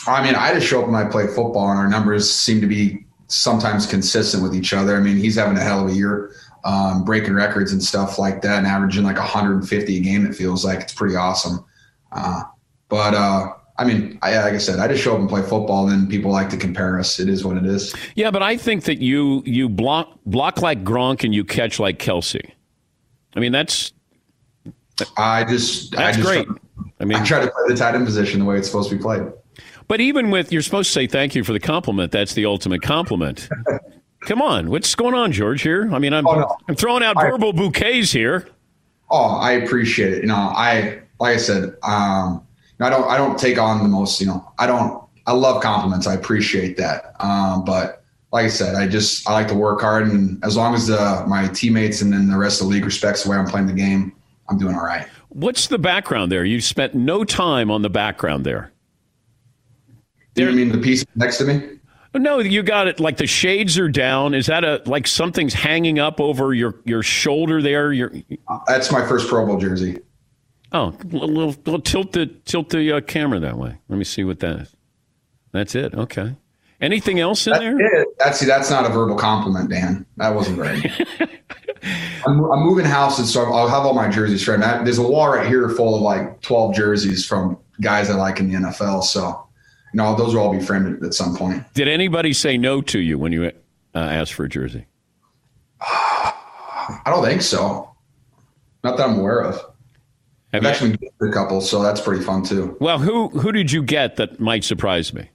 [0.06, 2.66] I mean, I just show up and I play football, and our numbers seem to
[2.66, 4.96] be sometimes consistent with each other.
[4.96, 6.32] I mean, he's having a hell of a year,
[6.66, 10.26] um, breaking records and stuff like that, and averaging like 150 a game.
[10.26, 11.64] It feels like it's pretty awesome.
[12.11, 12.42] Uh,
[12.88, 15.88] but uh, I mean, I, like I said, I just show up and play football,
[15.88, 17.20] and then people like to compare us.
[17.20, 17.94] It is what it is.
[18.16, 22.00] Yeah, but I think that you you block block like Gronk and you catch like
[22.00, 22.50] Kelce.
[23.37, 23.92] I mean, that's
[25.16, 26.46] I just that's I just great.
[26.46, 26.57] Try,
[26.98, 28.96] I mean, I try to play the tight end position the way it's supposed to
[28.96, 29.22] be played.
[29.87, 32.11] But even with you're supposed to say thank you for the compliment.
[32.11, 33.48] That's the ultimate compliment.
[34.26, 35.62] Come on, what's going on, George?
[35.62, 36.56] Here, I mean, I'm Oh, no.
[36.68, 38.46] I'm throwing out I- verbal bouquets here.
[39.08, 40.22] Oh, I appreciate it.
[40.22, 42.42] You know, I like I said, um,
[42.80, 44.20] I don't I don't take on the most.
[44.20, 45.02] You know, I don't.
[45.28, 46.06] I love compliments.
[46.08, 47.14] I appreciate that.
[47.20, 50.74] Um, but like I said, I just I like to work hard, and as long
[50.74, 53.46] as the, my teammates and then the rest of the league respects the way I'm
[53.46, 54.12] playing the game,
[54.48, 55.06] I'm doing all right.
[55.28, 56.44] What's the background there?
[56.44, 58.72] You spent no time on the background there.
[60.34, 61.75] Do you mean the piece next to me?
[62.18, 63.00] No, you got it.
[63.00, 64.35] Like the shades are down.
[64.35, 67.92] Is that a like something's hanging up over your your shoulder there?
[67.92, 68.12] Your
[68.66, 69.98] That's my first Pro Bowl jersey.
[70.72, 73.79] oh, little, little, tilt the tilt the uh, camera that way.
[73.88, 74.76] Let me see what that is.
[75.52, 75.94] That's it.
[75.94, 76.37] Okay.
[76.81, 77.79] Anything else in there?
[77.81, 80.05] It- That's see, that's not a verbal compliment, Dan.
[80.18, 80.85] That wasn't right.
[82.26, 84.62] I'm, I'm moving houses, so I'll have all my jerseys framed.
[84.64, 88.40] I- There's a wall right here full of like 12 jerseys from guys I like
[88.40, 89.05] in the NFL.
[89.05, 89.45] So,
[89.92, 91.62] you know, those will all be framed at some point.
[91.75, 93.51] Did anybody say no to you when you uh,
[93.94, 94.87] asked for a jersey?
[95.81, 97.94] I don't think so.
[98.85, 99.61] Not that I'm aware of.
[100.53, 102.77] I've you- actually been a couple, so that's pretty fun too.
[102.81, 105.31] Well, who who did you get that might surprise me?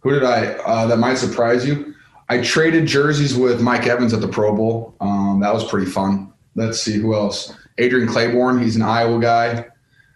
[0.00, 1.94] Who did I uh, that might surprise you?
[2.28, 4.94] I traded jerseys with Mike Evans at the Pro Bowl.
[5.00, 6.32] Um, that was pretty fun.
[6.54, 7.52] Let's see who else.
[7.78, 9.66] Adrian Clayborn, he's an Iowa guy,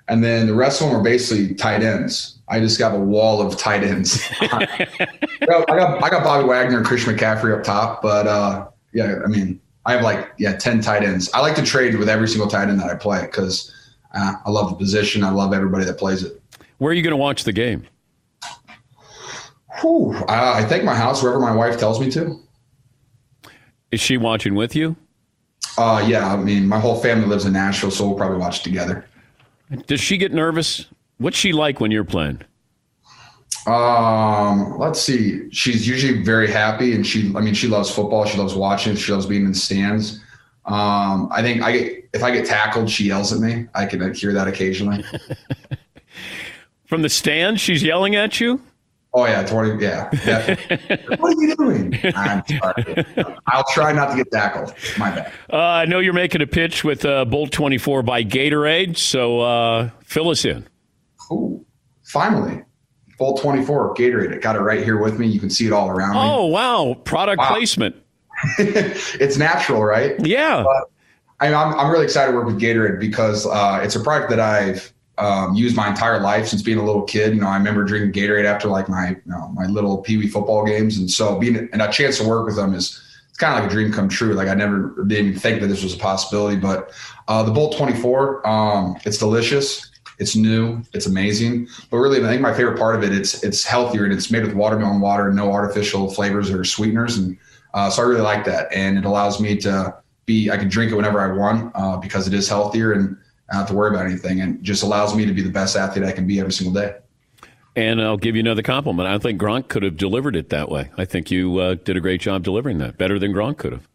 [0.08, 2.35] and then the rest of them are basically tight ends.
[2.48, 4.22] I just got a wall of tight ends.
[4.40, 4.86] I
[5.46, 9.60] got I got Bobby Wagner and Christian McCaffrey up top, but uh, yeah, I mean
[9.84, 11.30] I have like yeah ten tight ends.
[11.34, 13.72] I like to trade with every single tight end that I play because
[14.14, 15.24] uh, I love the position.
[15.24, 16.40] I love everybody that plays it.
[16.78, 17.86] Where are you going to watch the game?
[19.80, 22.40] Whew, uh, I think my house, wherever my wife tells me to.
[23.90, 24.96] Is she watching with you?
[25.78, 29.04] Uh, yeah, I mean, my whole family lives in Nashville, so we'll probably watch together.
[29.86, 30.86] Does she get nervous?
[31.18, 32.42] What's she like when you're playing?
[33.66, 35.50] Um, let's see.
[35.50, 38.24] She's usually very happy, and she, I mean, she loves football.
[38.24, 38.94] She loves watching.
[38.94, 40.20] She loves being in the stands.
[40.66, 43.66] Um, I think I get if I get tackled, she yells at me.
[43.74, 45.04] I can hear that occasionally.
[46.86, 48.60] From the stands, she's yelling at you.
[49.12, 49.82] Oh yeah, twenty.
[49.82, 50.10] Yeah.
[51.18, 51.98] what are you doing?
[52.14, 53.06] I'm sorry.
[53.46, 54.74] I'll try not to get tackled.
[54.98, 55.32] My bad.
[55.52, 59.90] Uh, I know you're making a pitch with uh, Bolt 24 by Gatorade, so uh,
[60.04, 60.66] fill us in.
[61.30, 61.64] Ooh,
[62.04, 62.62] finally,
[63.18, 64.34] Bolt 24 Gatorade.
[64.34, 65.26] I got it right here with me.
[65.26, 66.20] You can see it all around me.
[66.20, 67.48] Oh wow, product wow.
[67.48, 67.96] placement.
[68.58, 70.14] it's natural, right?
[70.24, 70.62] Yeah.
[70.62, 70.90] But
[71.40, 74.92] I'm, I'm really excited to work with Gatorade because uh, it's a product that I've
[75.18, 77.34] um, used my entire life since being a little kid.
[77.34, 80.28] You know, I remember drinking Gatorade after like my you know, my little Pee Wee
[80.28, 83.54] football games, and so being and a chance to work with them is it's kind
[83.54, 84.34] of like a dream come true.
[84.34, 86.92] Like I never didn't even think that this was a possibility, but
[87.28, 89.90] uh, the Bolt 24, um, it's delicious.
[90.18, 90.82] It's new.
[90.92, 91.68] It's amazing.
[91.90, 94.44] But really, I think my favorite part of it, it's it's healthier and it's made
[94.44, 97.36] with watermelon water, no artificial flavors or sweeteners, and
[97.74, 98.72] uh, so I really like that.
[98.72, 102.26] And it allows me to be I can drink it whenever I want uh, because
[102.26, 103.16] it is healthier and
[103.50, 105.76] I don't have to worry about anything, and just allows me to be the best
[105.76, 106.96] athlete I can be every single day.
[107.76, 109.06] And I'll give you another compliment.
[109.06, 110.90] I don't think Gronk could have delivered it that way.
[110.96, 113.86] I think you uh, did a great job delivering that, better than Gronk could have.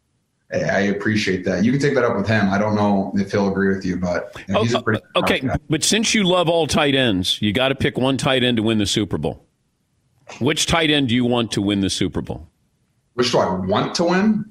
[0.54, 1.64] I appreciate that.
[1.64, 2.50] You can take that up with him.
[2.50, 5.02] I don't know if he'll agree with you, but you know, oh, he's a pretty
[5.16, 5.40] okay.
[5.40, 5.56] Guy.
[5.70, 8.64] But since you love all tight ends, you got to pick one tight end to
[8.64, 9.46] win the Super Bowl.
[10.40, 12.48] Which tight end do you want to win the Super Bowl?
[13.14, 14.46] Which do I want to win?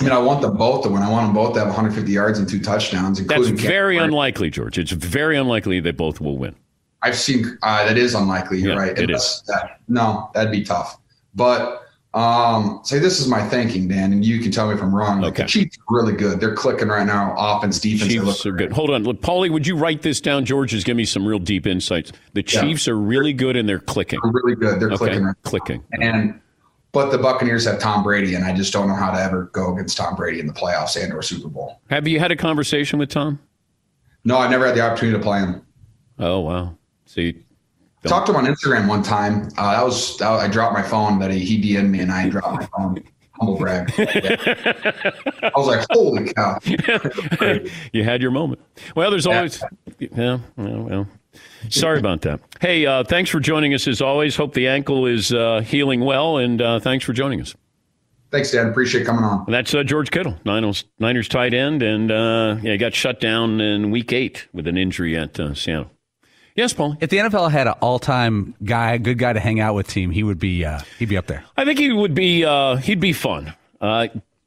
[0.00, 1.02] I mean, I want them both to win.
[1.02, 3.24] I want them both to have 150 yards and two touchdowns.
[3.26, 4.78] That's very unlikely, George.
[4.78, 6.54] It's very unlikely they both will win.
[7.02, 8.58] I've seen uh, that is unlikely.
[8.58, 8.98] You're yeah, right.
[8.98, 9.42] It is.
[9.46, 10.98] That, no, that'd be tough.
[11.34, 11.85] But
[12.16, 15.22] um, say this is my thinking, Dan, and you can tell me if I'm wrong.
[15.22, 15.42] Okay.
[15.42, 16.40] The Chiefs are really good.
[16.40, 17.34] They're clicking right now.
[17.36, 18.10] Offense, defense.
[18.10, 18.72] Chiefs are good.
[18.72, 19.50] Hold on, Look, Paulie.
[19.50, 20.46] Would you write this down?
[20.46, 22.12] George is giving me some real deep insights.
[22.32, 22.94] The Chiefs yeah.
[22.94, 24.18] are really good and they're clicking.
[24.22, 24.80] They're really good.
[24.80, 24.96] They're okay.
[24.96, 25.24] clicking.
[25.24, 25.84] Right clicking.
[25.92, 26.40] And
[26.92, 29.74] but the Buccaneers have Tom Brady, and I just don't know how to ever go
[29.74, 31.82] against Tom Brady in the playoffs and or Super Bowl.
[31.90, 33.38] Have you had a conversation with Tom?
[34.24, 35.60] No, I never had the opportunity to play him.
[36.18, 36.78] Oh wow!
[37.04, 37.44] See,
[38.06, 39.48] talked to him on Instagram one time.
[39.56, 42.28] Uh, that was that, I dropped my phone, but he, he DM'd me, and I
[42.28, 43.02] dropped my phone.
[43.32, 43.92] Humble brag.
[43.98, 45.12] Yeah.
[45.42, 46.58] I was like, holy cow!
[47.92, 48.62] you had your moment.
[48.94, 49.62] Well, there's always
[49.98, 50.38] yeah.
[50.56, 51.08] well, well
[51.68, 52.40] Sorry about that.
[52.60, 54.36] Hey, uh, thanks for joining us as always.
[54.36, 57.54] Hope the ankle is uh, healing well, and uh, thanks for joining us.
[58.30, 58.68] Thanks, Dan.
[58.68, 59.44] Appreciate coming on.
[59.46, 63.20] And that's uh, George Kittle, Niners, Niners tight end, and uh, yeah, he got shut
[63.20, 65.90] down in Week Eight with an injury at uh, Seattle.
[66.56, 66.96] Yes, Paul.
[67.00, 70.22] If the NFL had an all-time guy, good guy to hang out with team, he
[70.22, 70.66] would be
[70.98, 71.44] he'd be up there.
[71.56, 72.46] I think he would be.
[72.80, 73.54] he'd be fun.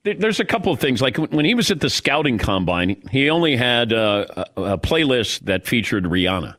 [0.04, 1.02] There's a couple of things.
[1.02, 5.68] Like when he was at the scouting combine, he only had a, a playlist that
[5.68, 6.56] featured Rihanna.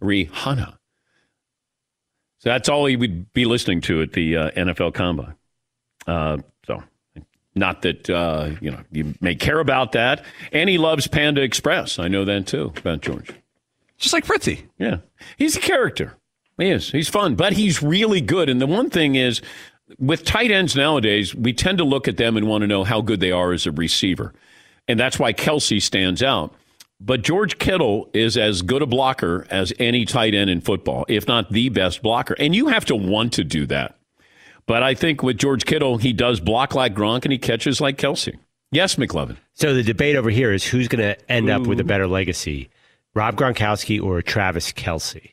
[0.00, 0.78] Rihanna.
[2.44, 5.34] So that's all he would be listening to at the uh, NFL Combine.
[6.06, 6.82] Uh, so,
[7.54, 10.22] not that uh, you know you may care about that.
[10.52, 11.98] And he loves Panda Express.
[11.98, 13.30] I know that too about George.
[14.04, 14.66] Just like Fritzy.
[14.78, 14.98] Yeah,
[15.38, 16.12] he's a character.
[16.58, 16.90] He is.
[16.90, 18.50] He's fun, but he's really good.
[18.50, 19.40] And the one thing is,
[19.98, 23.00] with tight ends nowadays, we tend to look at them and want to know how
[23.00, 24.34] good they are as a receiver,
[24.86, 26.54] and that's why Kelce stands out.
[27.00, 31.26] But George Kittle is as good a blocker as any tight end in football, if
[31.26, 32.36] not the best blocker.
[32.38, 33.96] And you have to want to do that.
[34.66, 37.96] But I think with George Kittle, he does block like Gronk and he catches like
[37.96, 38.36] Kelce.
[38.70, 39.38] Yes, McLovin.
[39.54, 41.52] So the debate over here is who's going to end Ooh.
[41.52, 42.68] up with a better legacy,
[43.14, 45.32] Rob Gronkowski or Travis Kelce?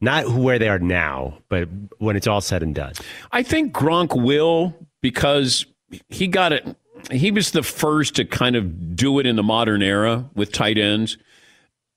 [0.00, 2.94] Not where they are now, but when it's all said and done.
[3.32, 5.64] I think Gronk will because
[6.08, 6.76] he got it
[7.10, 10.78] he was the first to kind of do it in the modern era with tight
[10.78, 11.18] ends.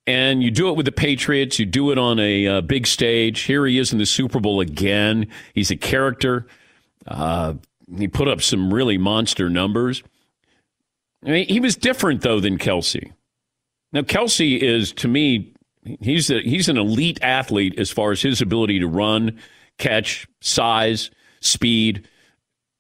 [0.06, 1.60] And you do it with the Patriots.
[1.60, 3.42] You do it on a uh, big stage.
[3.42, 5.28] Here he is in the Super Bowl again.
[5.54, 6.48] He's a character.
[7.06, 7.56] Uh,
[7.98, 10.04] he put up some really monster numbers.
[11.26, 13.12] I mean, he was different though than Kelce.
[13.94, 15.54] Now Kelce is to me,
[16.02, 19.40] he's a, he's an elite athlete as far as his ability to run,
[19.78, 22.08] catch, size, speed.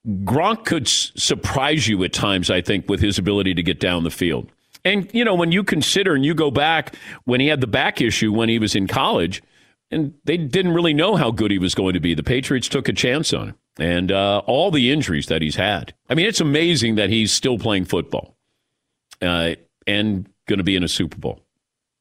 [0.07, 4.09] Gronk could surprise you at times, I think, with his ability to get down the
[4.09, 4.49] field.
[4.85, 7.99] And, you know, when you consider and you go back when he had the back
[7.99, 9.43] issue when he was in college,
[9.91, 12.13] and they didn't really know how good he was going to be.
[12.13, 15.93] The Patriots took a chance on him and uh, all the injuries that he's had.
[16.09, 18.35] I mean, it's amazing that he's still playing football
[19.21, 21.39] uh, and going to be in a Super Bowl.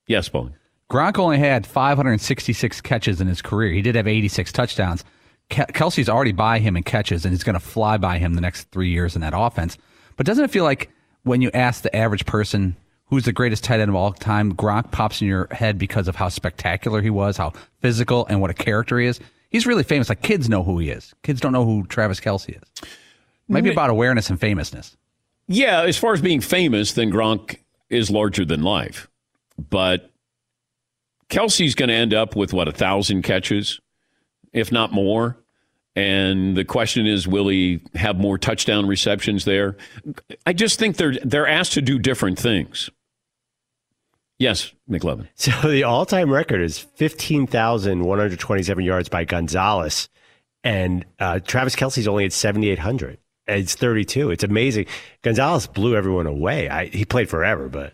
[0.06, 0.50] Yes, Paul.
[0.90, 3.72] Gronk only had 566 catches in his career.
[3.72, 5.04] He did have 86 touchdowns.
[5.50, 8.70] Kelce's already by him in catches, and he's going to fly by him the next
[8.70, 9.76] three years in that offense.
[10.16, 10.90] But doesn't it feel like
[11.22, 14.90] when you ask the average person who's the greatest tight end of all time, Gronk
[14.90, 18.54] pops in your head because of how spectacular he was, how physical, and what a
[18.54, 19.20] character he is?
[19.50, 20.08] He's really famous.
[20.08, 21.14] Like kids know who he is.
[21.22, 22.88] Kids don't know who Travis Kelce is.
[23.48, 24.96] Maybe about awareness and famousness.
[25.46, 27.58] Yeah, as far as being famous, then Gronk
[27.90, 29.08] is larger than life.
[29.58, 30.10] But
[31.28, 33.80] Kelce's going to end up with what a thousand catches
[34.56, 35.36] if not more.
[35.94, 39.76] And the question is, will he have more touchdown receptions there?
[40.44, 42.90] I just think they're they're asked to do different things.
[44.38, 45.28] Yes, McLovin.
[45.36, 50.10] So the all-time record is 15,127 yards by Gonzalez,
[50.62, 53.16] and uh, Travis Kelce's only at 7,800.
[53.48, 54.30] It's 32.
[54.30, 54.86] It's amazing.
[55.22, 56.68] Gonzalez blew everyone away.
[56.68, 57.92] I, he played forever, but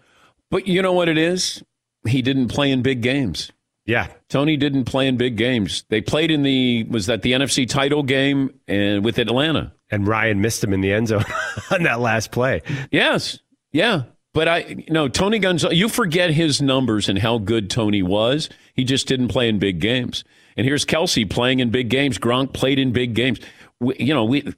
[0.50, 1.62] But you know what it is?
[2.06, 3.52] He didn't play in big games.
[3.84, 5.84] yeah, Tony didn't play in big games.
[5.88, 9.72] They played in the was that the NFC title game and with Atlanta.
[9.90, 11.24] and Ryan missed him in the end zone
[11.70, 12.62] on that last play.
[12.90, 13.38] Yes.
[13.72, 14.04] Yeah.
[14.34, 18.48] But I you know Tony Gonzalez you forget his numbers and how good Tony was.
[18.74, 20.24] He just didn't play in big games.
[20.56, 22.18] And here's Kelce playing in big games.
[22.18, 23.38] Gronk played in big games.
[23.80, 24.54] We, you know, we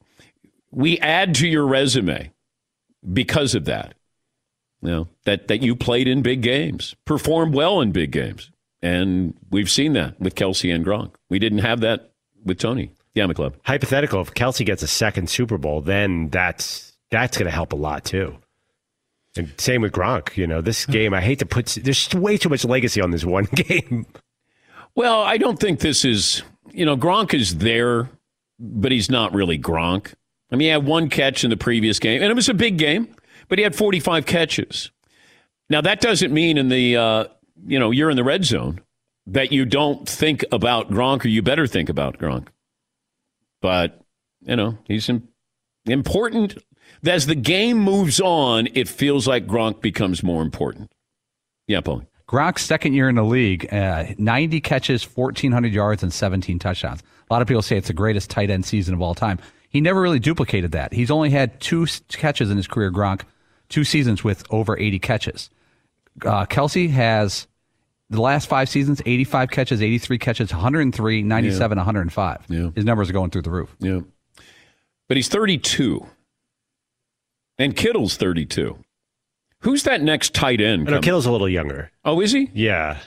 [0.75, 2.33] we add to your resume
[3.13, 3.95] because of that.
[4.83, 8.51] You know, that that you played in big games, performed well in big games.
[8.83, 11.15] And we've seen that with Kelce and Gronk.
[11.31, 12.13] We didn't have that
[12.45, 12.91] with Tony.
[13.15, 13.55] Yeah, McClub.
[13.65, 17.77] Hypothetical, if Kelce gets a second Super Bowl, then that's that's going to help a
[17.77, 18.37] lot too.
[19.37, 20.37] And same with Gronk.
[20.37, 21.67] You know, this game, I hate to put.
[21.83, 24.07] There's way too much legacy on this one game.
[24.95, 28.11] Well, I don't think this is, you know, Gronk is there,
[28.61, 30.15] but he's not really Gronk.
[30.51, 32.79] I mean, he had one catch in the previous game, and it was a big
[32.79, 33.15] game,
[33.49, 34.91] but he had 45 catches.
[35.71, 37.25] Now, that doesn't mean in the, uh,
[37.67, 38.81] you know, you're in the red zone
[39.27, 42.49] that you don't think about Gronk or you better think about Gronk.
[43.63, 44.01] But,
[44.43, 45.29] you know, he's im-
[45.87, 46.59] important.
[47.07, 50.93] As the game moves on, it feels like Gronk becomes more important.
[51.67, 52.03] Yeah, Paul.
[52.29, 57.03] Gronk's second year in the league, uh, 90 catches, 1,400 yards, and 17 touchdowns.
[57.31, 59.39] A lot of people say it's the greatest tight end season of all time.
[59.75, 60.93] He never really duplicated that.
[60.93, 63.23] He's only had two catches in his career, Gronk,
[63.69, 65.51] two seasons with over 80 catches.
[66.25, 67.49] Uh, Kelce has
[68.09, 72.45] the last five seasons 85 catches, 83 catches, 103, 97, 105.
[72.49, 72.71] Yeah.
[72.77, 73.75] His numbers are going through the roof.
[73.81, 74.03] Yeah.
[75.09, 76.07] But he's 32.
[77.59, 78.79] And Kittle's 32.
[79.63, 80.85] Who's that next tight end?
[80.85, 81.01] No.
[81.01, 81.91] Kittle's a little younger.
[82.05, 82.49] Oh, is he?
[82.55, 82.99] Yeah,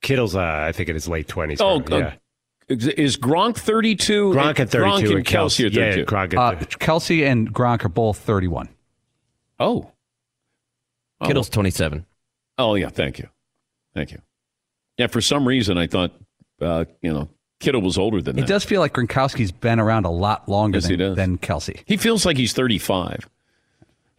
[0.00, 1.60] Kittle's, uh, I think in his late twenties.
[1.60, 2.14] Oh, yeah.
[2.70, 4.30] Uh, Is is Gronk 32?
[4.32, 6.04] Gronk at 32 Gronk and and Kelce are Kelce- yeah, 32.
[6.06, 8.68] Gronk at Uh, Kelce and Gronk are both 31.
[9.58, 9.90] Oh.
[11.20, 11.26] Oh.
[11.26, 12.06] Kittle's 27.
[12.58, 12.88] Oh, yeah.
[12.88, 13.28] Thank you.
[13.94, 14.20] Thank you.
[14.96, 16.12] Yeah, for some reason, I thought,
[16.60, 18.48] uh, you know, Kittle was older than It that.
[18.48, 21.16] does feel like Gronkowski's been around a lot longer Yes, he than, does.
[21.16, 21.82] than Kelce.
[21.84, 23.28] He feels like he's 35.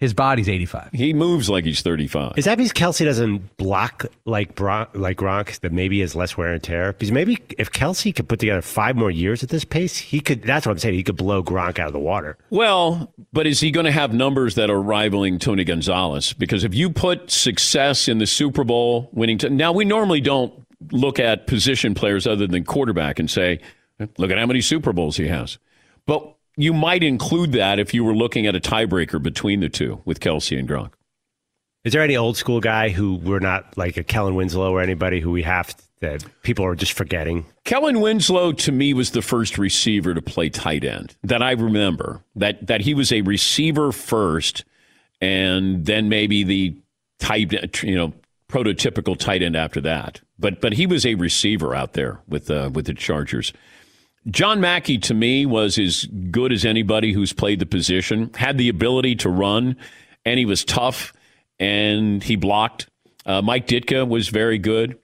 [0.01, 0.89] His body's 85.
[0.93, 2.33] He moves like he's 35.
[2.35, 5.59] Is that because Kelce doesn't block like Bron- like Gronk?
[5.59, 6.91] That maybe he has less wear and tear.
[6.93, 10.41] Because maybe if Kelce could put together five more years at this pace, he could.
[10.41, 10.95] That's what I'm saying.
[10.95, 12.35] He could blow Gronk out of the water.
[12.49, 16.33] Well, but is he going to have numbers that are rivaling Tony Gonzalez?
[16.33, 20.51] Because if you put success in the Super Bowl winning, t- now we normally don't
[20.91, 23.59] look at position players other than quarterback and say,
[24.17, 25.59] look at how many Super Bowls he has.
[26.07, 30.01] But you might include that if you were looking at a tiebreaker between the two
[30.05, 30.91] with Kelce and Gronk.
[31.83, 35.19] Is there any old school guy who we're not like a Kellen Winslow or anybody
[35.19, 37.45] who we have that people are just forgetting?
[37.63, 42.23] Kellen Winslow to me was the first receiver to play tight end that I remember.
[42.35, 44.63] That that he was a receiver first,
[45.19, 46.77] and then maybe the
[47.17, 47.51] type
[47.83, 48.13] you know
[48.47, 50.21] prototypical tight end after that.
[50.37, 53.53] But but he was a receiver out there with uh, with the Chargers.
[54.27, 58.31] John Mackey to me was as good as anybody who's played the position.
[58.35, 59.75] Had the ability to run,
[60.25, 61.13] and he was tough,
[61.59, 62.87] and he blocked.
[63.25, 64.97] Uh, Mike Ditka was very good,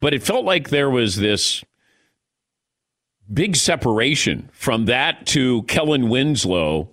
[0.00, 1.64] but it felt like there was this
[3.32, 6.88] big separation from that to Kellen Winslow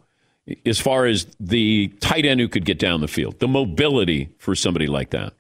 [0.66, 4.56] as far as the tight end who could get down the field, the mobility for
[4.56, 5.34] somebody like that.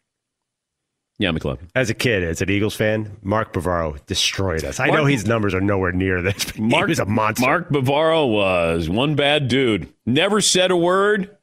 [1.21, 1.69] Yeah, McLovin.
[1.75, 4.79] As a kid, as an Eagles fan, Mark Bavaro destroyed us.
[4.79, 6.57] I Mark- know his numbers are nowhere near this.
[6.57, 7.45] Mark was a monster.
[7.45, 9.93] Mark Bavaro was one bad dude.
[10.05, 11.37] Never said a word.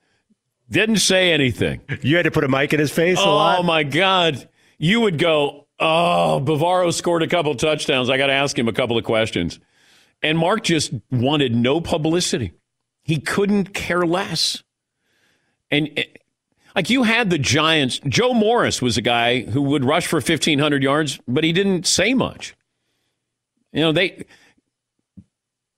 [0.69, 1.81] Didn't say anything.
[2.03, 3.61] You had to put a mic in his face a lot.
[3.61, 4.49] Oh my God!
[4.79, 5.67] You would go.
[5.81, 8.11] Oh, Bavaro scored a couple touchdowns.
[8.11, 9.61] I got to ask him a couple of questions.
[10.23, 12.53] And Mark just wanted no publicity.
[13.05, 14.63] He couldn't care less.
[15.71, 16.05] And eh,
[16.75, 20.83] like you had the Giants, Joe Morris was a guy who would rush for 1,500
[20.83, 22.55] yards, but he didn't say much.
[23.73, 24.25] You know, they,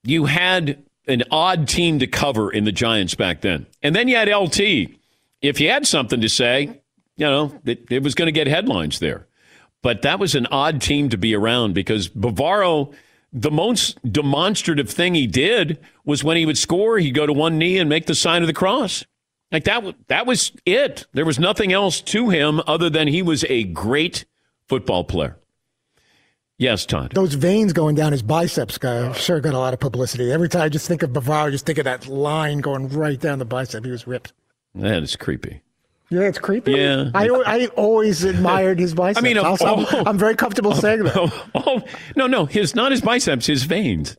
[0.05, 3.67] you had an odd team to cover in the Giants back then.
[3.83, 4.61] And then you had LT.
[5.43, 6.81] If you had something to say,
[7.17, 9.27] you know, it, it was going to get headlines there.
[9.83, 12.95] But that was an odd team to be around because Bavaro,
[13.33, 17.59] the most demonstrative thing he did was when he would score, he'd go to one
[17.59, 19.05] knee and make the sign of the cross.
[19.53, 21.07] Like that, that was it.
[21.13, 24.25] There was nothing else to him other than he was a great
[24.69, 25.37] football player.
[26.57, 27.13] Yes, Todd.
[27.15, 30.31] Those veins going down his biceps guy sure got a lot of publicity.
[30.31, 33.19] Every time I just think of Bavaro, I just think of that line going right
[33.19, 33.85] down the bicep.
[33.85, 34.35] He was ripped.
[34.75, 35.63] That is creepy.
[36.11, 36.73] Yeah, it's creepy.
[36.73, 37.11] Yeah.
[37.15, 39.19] I, I always admired his biceps.
[39.19, 41.17] I mean, Also, I'm- I'm, very comfortable saying that.
[41.55, 41.83] Oh,
[42.15, 44.17] no, no, his not his biceps, his veins.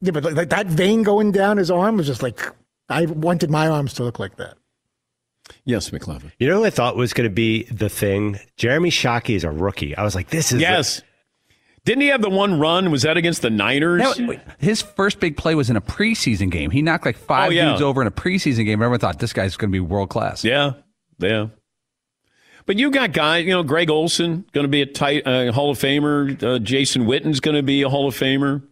[0.00, 2.40] Yeah, but like that vein going down his arm was just like
[2.88, 4.54] I wanted my arms to look like that.
[5.64, 6.32] Yes, McLovin.
[6.38, 8.38] You know who I thought was going to be the thing?
[8.56, 9.96] Jeremy Shockey is a rookie.
[9.96, 10.60] I was like, this is.
[10.60, 11.02] Yes.
[11.84, 12.90] Didn't he have the one run?
[12.90, 14.18] Was that against the Niners?
[14.18, 16.72] No, his first big play was in a preseason game.
[16.72, 17.70] He knocked like five Oh, yeah.
[17.70, 18.82] dudes over in a preseason game.
[18.82, 20.42] Everyone thought this guy's going to be world class.
[20.42, 20.72] Yeah,
[21.18, 21.46] yeah.
[22.66, 25.70] But you got guys, you know, Greg Olsen going to be a tight uh, Hall
[25.70, 26.42] of Famer.
[26.42, 28.64] Uh, Jason Witten's going to be a Hall of Famer.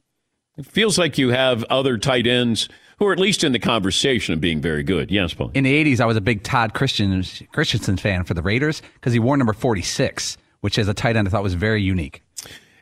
[0.59, 4.35] It feels like you have other tight ends who are at least in the conversation
[4.35, 5.11] of being very good.
[5.11, 5.51] Yes, Paul.
[5.55, 9.13] In the 80s, I was a big Todd Christian, Christensen fan for the Raiders because
[9.13, 12.23] he wore number 46, which as a tight end I thought was very unique.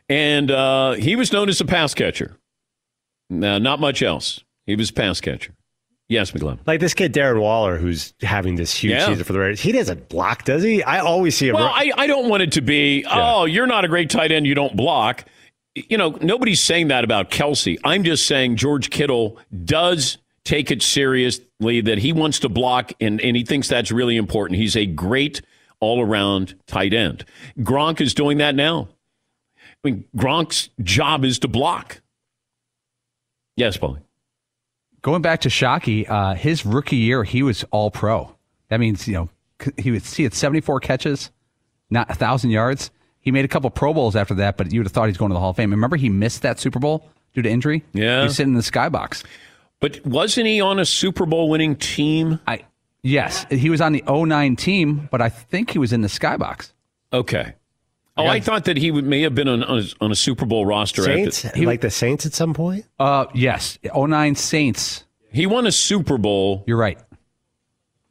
[0.09, 2.37] And uh, he was known as a pass catcher.
[3.29, 4.43] Now, not much else.
[4.65, 5.53] He was a pass catcher.
[6.09, 6.59] Yes, McGlynn.
[6.67, 9.07] Like this kid, Darren Waller, who's having this huge Yeah.
[9.07, 9.61] season for the Raiders.
[9.61, 10.83] He doesn't block, does he?
[10.83, 11.55] I always see him.
[11.55, 14.45] Well, I, I don't want it to be, oh, you're not a great tight end,
[14.45, 15.25] you don't block.
[15.75, 17.79] You know, nobody's saying that about Kelce.
[17.83, 23.19] I'm just saying George Kittle does take it seriously that he wants to block and,
[23.21, 24.59] and he thinks that's really important.
[24.59, 25.41] He's a great
[25.79, 27.25] all around tight end.
[27.59, 28.89] Gronk is doing that now.
[29.57, 32.01] I mean, Gronk's job is to block.
[33.55, 34.01] Yes, Paulie.
[35.01, 38.33] Going back to Shockey, uh, his rookie year, he was all pro.
[38.69, 39.29] That means, you know,
[39.77, 41.31] he would see had 74 catches,
[41.89, 42.91] not 1,000 yards.
[43.23, 45.29] He made a couple Pro Bowls after that, but you would have thought he's going
[45.29, 45.71] to the Hall of Fame.
[45.71, 47.83] Remember, he missed that Super Bowl due to injury?
[47.93, 48.23] Yeah.
[48.23, 49.23] he's sitting in the skybox.
[49.79, 52.39] But wasn't he on a Super Bowl winning team?
[52.45, 52.65] I
[53.03, 56.71] Yes, he was on the 09 team, but I think he was in the skybox.
[57.11, 57.53] Okay.
[58.15, 60.45] Oh, I thought that he would, may have been on, on, a, on a Super
[60.45, 61.03] Bowl roster.
[61.03, 62.85] Saints, At the, like the Saints at some point.
[62.99, 65.03] Uh, yes, 09 Saints.
[65.31, 66.63] He won a Super Bowl.
[66.65, 66.97] You're right.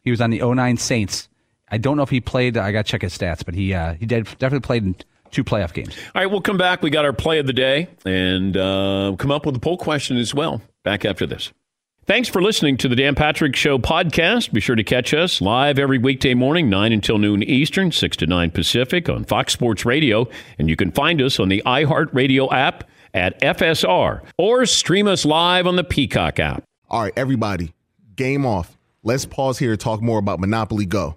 [0.02, 1.28] He was on the 09 Saints.
[1.72, 2.56] I don't know if he played.
[2.56, 4.94] I got to check his stats, but he uh, he did, definitely played in
[5.30, 5.96] two playoff games.
[6.14, 6.82] All right, we'll come back.
[6.82, 10.18] We got our play of the day and uh, come up with a poll question
[10.18, 10.62] as well.
[10.84, 11.50] Back after this.
[12.04, 14.52] Thanks for listening to the Dan Patrick Show podcast.
[14.52, 18.26] Be sure to catch us live every weekday morning, 9 until noon Eastern, 6 to
[18.26, 20.28] 9 Pacific on Fox Sports Radio.
[20.58, 25.66] And you can find us on the iHeartRadio app at FSR or stream us live
[25.66, 26.64] on the Peacock app.
[26.90, 27.72] All right, everybody,
[28.16, 28.76] game off.
[29.04, 31.16] Let's pause here to talk more about Monopoly Go.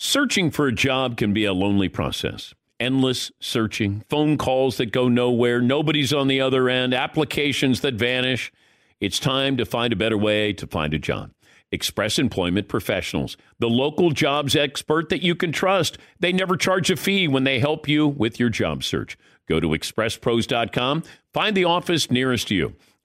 [0.00, 2.54] Searching for a job can be a lonely process.
[2.78, 8.52] Endless searching, phone calls that go nowhere, nobody's on the other end, applications that vanish.
[9.00, 11.32] It's time to find a better way to find a job.
[11.72, 15.98] Express Employment Professionals, the local jobs expert that you can trust.
[16.20, 19.18] They never charge a fee when they help you with your job search.
[19.48, 21.02] Go to expresspros.com,
[21.34, 22.76] find the office nearest to you.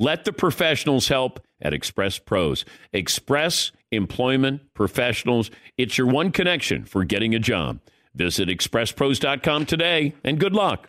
[0.00, 2.64] Let the professionals help at Express Pros.
[2.90, 5.50] Express Employment Professionals.
[5.76, 7.80] It's your one connection for getting a job.
[8.14, 10.88] Visit expresspros.com today and good luck.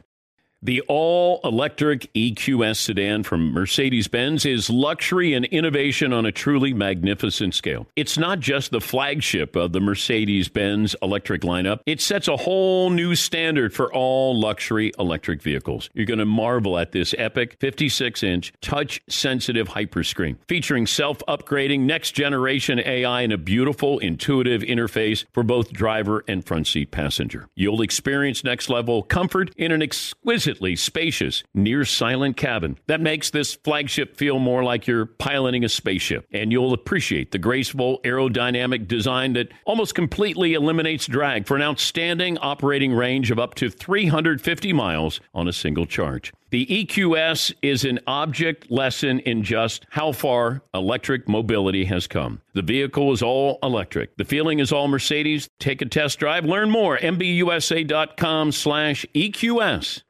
[0.64, 6.72] The all electric EQS sedan from Mercedes Benz is luxury and innovation on a truly
[6.72, 7.88] magnificent scale.
[7.96, 12.92] It's not just the flagship of the Mercedes Benz electric lineup, it sets a whole
[12.92, 15.90] new standard for all luxury electric vehicles.
[15.96, 21.82] You're going to marvel at this epic 56 inch touch sensitive hyperscreen featuring self upgrading
[21.82, 27.48] next generation AI and a beautiful intuitive interface for both driver and front seat passenger.
[27.56, 33.56] You'll experience next level comfort in an exquisite spacious, near silent cabin that makes this
[33.56, 36.26] flagship feel more like you're piloting a spaceship.
[36.32, 42.38] And you'll appreciate the graceful aerodynamic design that almost completely eliminates drag for an outstanding
[42.40, 46.32] operating range of up to 350 miles on a single charge.
[46.52, 52.42] The EQS is an object lesson in just how far electric mobility has come.
[52.54, 54.18] The vehicle is all electric.
[54.18, 55.48] The feeling is all Mercedes.
[55.60, 56.44] Take a test drive.
[56.44, 56.98] Learn more.
[56.98, 60.02] MBUSA.com slash EQS.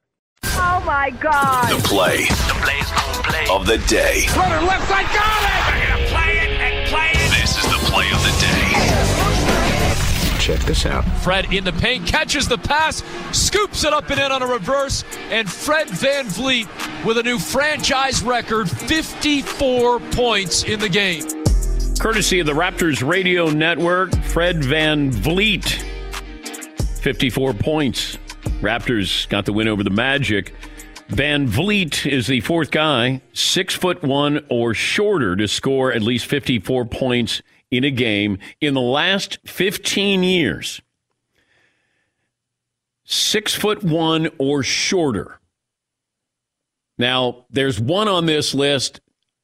[0.44, 1.70] Oh my God.
[1.70, 2.26] The play.
[2.26, 3.46] The play's gonna play.
[3.50, 4.26] Of the day.
[4.36, 5.62] Runner left side, got it!
[5.68, 7.32] We're gonna play it and play it.
[7.40, 10.38] This is the play of the day.
[10.40, 11.04] Check this out.
[11.20, 15.04] Fred in the paint, catches the pass, scoops it up and in on a reverse,
[15.30, 21.24] and Fred VanVleet with a new franchise record 54 points in the game.
[22.00, 25.84] Courtesy of the Raptors Radio Network, Fred VanVleet,
[27.02, 28.18] 54 points.
[28.62, 30.54] Raptors got the win over the Magic.
[31.10, 36.86] VanVleet is the fourth guy, six foot one or shorter, to score at least 54
[36.86, 40.82] points in a game in the last 15 years.
[43.04, 45.40] Six foot one or shorter.
[46.98, 49.02] Now, there's one on this list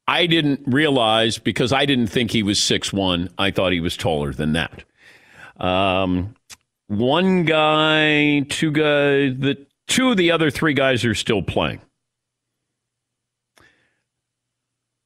[0.07, 3.30] I didn't realize because I didn't think he was six one.
[3.38, 4.86] I thought he was taller than that.
[5.59, 6.36] Um,
[6.88, 11.81] one guy, two guys, the two of the other three guys are still playing.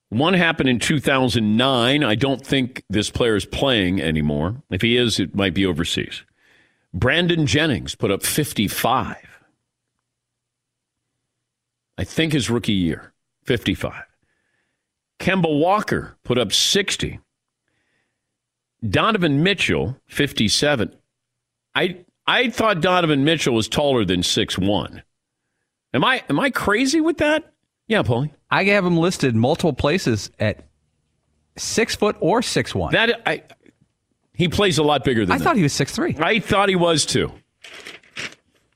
[0.10, 2.04] One happened in 2009.
[2.04, 4.62] I don't think this player is playing anymore.
[4.70, 6.24] If he is, it might be overseas.
[6.94, 9.16] Brandon Jennings put up 55.
[11.98, 13.14] I think his rookie year,
[13.46, 14.04] 55.
[15.20, 17.20] Kemba Walker put up 60.
[18.88, 20.94] Donovan Mitchell, 57.
[21.76, 25.04] I I thought Donovan Mitchell was taller than six one.
[25.94, 27.54] Am I am I crazy with that?
[27.88, 28.32] Yeah, Paulie.
[28.50, 30.66] I have him listed multiple places at
[31.58, 32.94] six foot or six one.
[32.94, 33.44] That I
[34.34, 35.44] he plays a lot bigger than I that.
[35.44, 36.16] thought he was six three.
[36.20, 37.32] I thought he was too.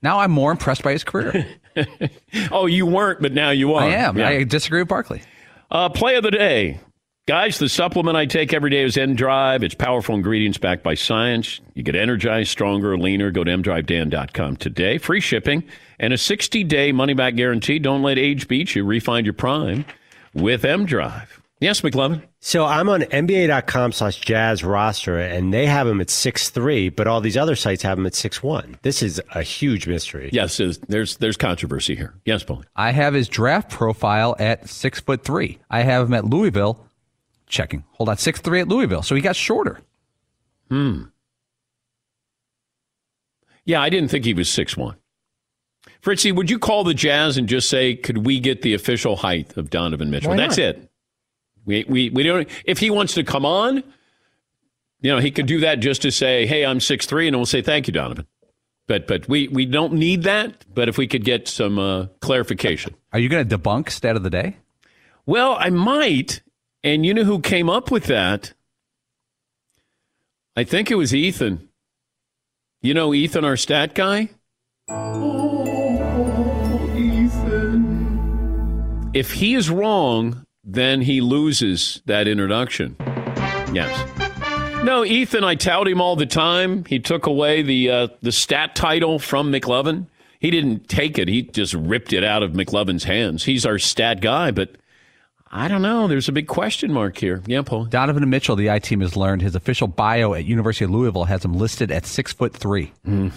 [0.01, 1.47] Now I'm more impressed by his career.
[2.51, 3.83] oh, you weren't, but now you are.
[3.83, 4.17] I am.
[4.17, 4.27] Yeah.
[4.29, 5.21] I disagree with Barkley.
[5.71, 6.79] Uh, play of the day.
[7.27, 9.63] Guys, the supplement I take every day is M Drive.
[9.63, 11.59] It's powerful ingredients backed by science.
[11.73, 13.31] You get energized, stronger, leaner.
[13.31, 14.99] Go to mdrivedan.com today.
[14.99, 15.63] Free shipping
[15.97, 17.79] and a 60 day money back guarantee.
[17.79, 18.85] Don't let age beat you.
[18.85, 19.85] Refine your prime
[20.35, 21.41] with M Drive.
[21.59, 22.21] Yes, McLovin.
[22.41, 27.07] So I'm on NBA.com slash jazz roster, and they have him at six three, but
[27.07, 28.77] all these other sites have him at six one.
[28.83, 30.29] This is a huge mystery.
[30.31, 30.57] Yes,
[30.89, 32.13] there's there's controversy here.
[32.23, 32.63] Yes, Paul.
[32.75, 35.57] I have his draft profile at six foot three.
[35.71, 36.84] I have him at Louisville
[37.47, 37.83] checking.
[37.93, 39.79] Hold on, six three at Louisville, so he got shorter.
[40.69, 41.03] Hmm.
[43.65, 44.95] Yeah, I didn't think he was six one.
[46.01, 49.57] Fritzy, would you call the Jazz and just say, could we get the official height
[49.57, 50.31] of Donovan Mitchell?
[50.31, 50.65] Why That's not?
[50.65, 50.91] it.
[51.65, 53.83] We, we, we don't, if he wants to come on,
[55.01, 57.47] you know, he could do that just to say, hey, I'm six three, and we'll
[57.47, 58.27] say, thank you, Donovan.
[58.87, 60.63] But, but we, we don't need that.
[60.71, 62.93] But if we could get some uh, clarification.
[63.11, 64.57] Are you going to debunk stat of the day?
[65.25, 66.43] Well, I might.
[66.85, 68.53] And you know who came up with that?
[70.55, 71.67] I think it was Ethan.
[72.83, 74.29] You know Ethan, our stat guy?
[74.87, 75.65] Oh,
[76.95, 78.21] Ethan.
[79.15, 82.95] If he is wrong, then he loses that introduction.
[83.73, 83.91] Yes.
[84.83, 86.85] No, Ethan, I tout him all the time.
[86.85, 90.05] He took away the uh, the stat title from McLovin.
[90.39, 91.27] He didn't take it.
[91.29, 93.45] He just ripped it out of McLovin's hands.
[93.45, 94.75] He's our stat guy, but
[95.55, 96.09] I don't know.
[96.09, 97.41] There's a big question mark here.
[97.47, 97.85] Yeah, Paul.
[97.85, 101.45] Donovan Mitchell, the I team has learned his official bio at University of Louisville has
[101.45, 102.91] him listed at six foot three.
[103.05, 103.29] Hmm.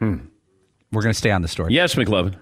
[0.00, 1.74] We're going to stay on the story.
[1.74, 2.36] Yes, McLovin.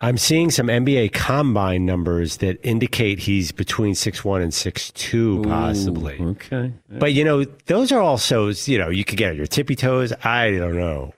[0.00, 5.42] I'm seeing some NBA combine numbers that indicate he's between six one and six two,
[5.42, 6.20] possibly.
[6.20, 6.74] okay.
[6.88, 10.12] But you know, those are also you know you could get on your tippy toes.
[10.22, 11.12] I don't know.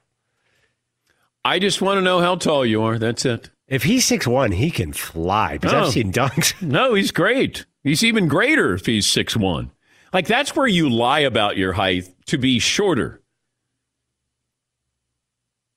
[1.45, 2.99] I just want to know how tall you are.
[2.99, 3.51] That's it.
[3.69, 5.59] If he's six one, he can fly.
[5.59, 5.81] Because Oh.
[5.87, 6.61] I've seen dunks.
[6.63, 7.67] No, he's great.
[7.83, 9.71] He's even greater if he's six one.
[10.13, 13.21] Like that's where you lie about your height to be shorter.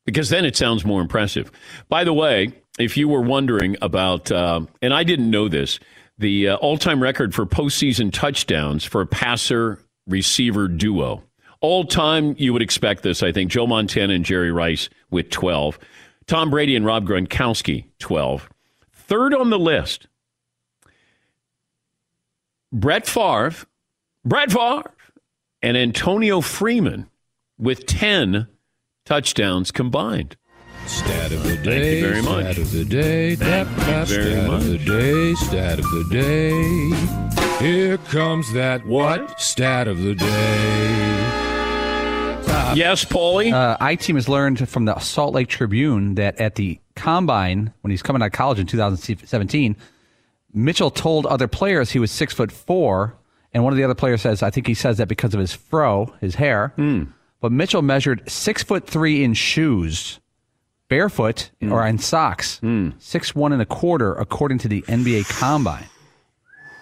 [0.05, 1.51] Because then it sounds more impressive.
[1.87, 5.79] By the way, if you were wondering about, uh, and I didn't know this,
[6.17, 11.23] the uh, all time record for postseason touchdowns for a passer receiver duo.
[11.61, 13.51] All time, you would expect this, I think.
[13.51, 15.77] Joe Montana and Jerry Rice with 12.
[16.29, 18.49] Tom Brady and Rob Gronkowski, 12.
[18.93, 20.05] Third on the list,
[22.71, 23.55] Brett Favre,
[24.23, 24.93] Brett Favre,
[25.63, 27.09] and Antonio Freeman
[27.57, 28.47] with 10
[29.05, 30.37] touchdowns combined.
[30.85, 31.63] Stat of the day.
[31.63, 32.53] Thank you very much.
[32.53, 33.35] Stat of the day.
[33.35, 34.61] Thank Tap, you tap, stat much.
[34.61, 35.33] of the day.
[35.33, 37.65] Stat of the day.
[37.65, 39.41] Here comes that what?
[39.41, 41.48] Stat of the day.
[42.69, 43.51] Uh, yes, Paulie.
[43.51, 47.89] Uh, I team has learned from the Salt Lake Tribune that at the combine when
[47.89, 49.75] he's coming out of college in 2017,
[50.53, 53.17] Mitchell told other players he was six foot four,
[53.53, 55.51] and one of the other players says, I think he says that because of his
[55.51, 56.73] fro, his hair.
[56.75, 57.05] Hmm.
[57.41, 60.19] But Mitchell measured six foot three in shoes,
[60.89, 61.71] barefoot hmm.
[61.71, 62.91] or in socks, hmm.
[62.99, 65.87] six one and a quarter, according to the NBA Combine,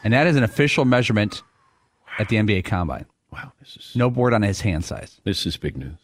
[0.04, 1.44] and that is an official measurement
[2.20, 3.06] at the NBA Combine.
[3.32, 5.20] Wow, this is no board on his hand size.
[5.24, 5.98] This is big news.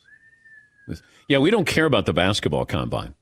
[0.88, 3.16] This- yeah, we don't care about the basketball combine.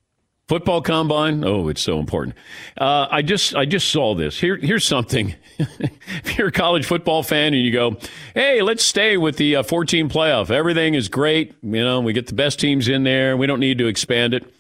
[0.48, 2.36] Football combine, oh, it's so important.
[2.78, 4.38] Uh, I just I just saw this.
[4.38, 5.34] Here, here's something.
[5.60, 7.96] if you're a college football fan and you go,
[8.34, 10.52] hey, let's stay with the uh, 14 playoff.
[10.52, 11.56] Everything is great.
[11.62, 13.38] You know, we get the best teams in there.
[13.38, 14.54] We don't need to expand it.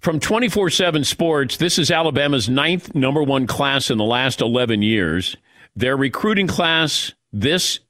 [0.00, 4.82] From 24 7 Sports, this is Alabama's ninth number one class in the last 11
[4.82, 5.34] years.
[5.74, 7.80] Their recruiting class this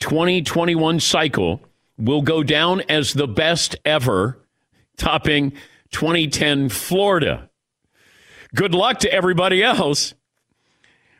[0.00, 1.60] 2021 cycle
[1.98, 4.38] will go down as the best ever,
[4.96, 5.52] topping
[5.90, 7.50] 2010 Florida.
[8.54, 10.14] Good luck to everybody else.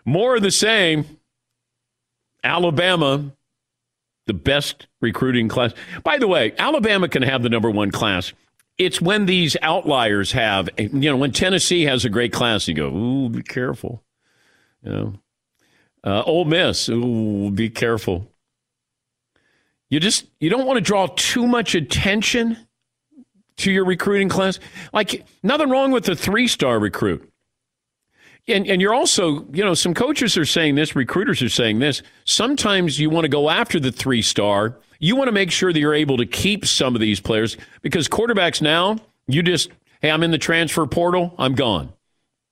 [0.04, 1.18] More of the same.
[2.44, 3.32] Alabama,
[4.26, 5.72] the best recruiting class.
[6.04, 8.32] By the way, Alabama can have the number one class.
[8.78, 12.88] It's when these outliers have, you know, when Tennessee has a great class, you go,
[12.88, 14.04] ooh, be careful.
[14.82, 15.14] You know,
[16.04, 18.30] uh, Ole Miss, ooh, be careful.
[19.88, 22.56] You just you don't want to draw too much attention
[23.58, 24.58] to your recruiting class.
[24.92, 27.30] Like nothing wrong with the three star recruit.
[28.48, 32.02] And and you're also, you know, some coaches are saying this, recruiters are saying this.
[32.24, 34.78] Sometimes you want to go after the three star.
[34.98, 38.08] You want to make sure that you're able to keep some of these players because
[38.08, 39.70] quarterbacks now, you just,
[40.00, 41.92] hey, I'm in the transfer portal, I'm gone.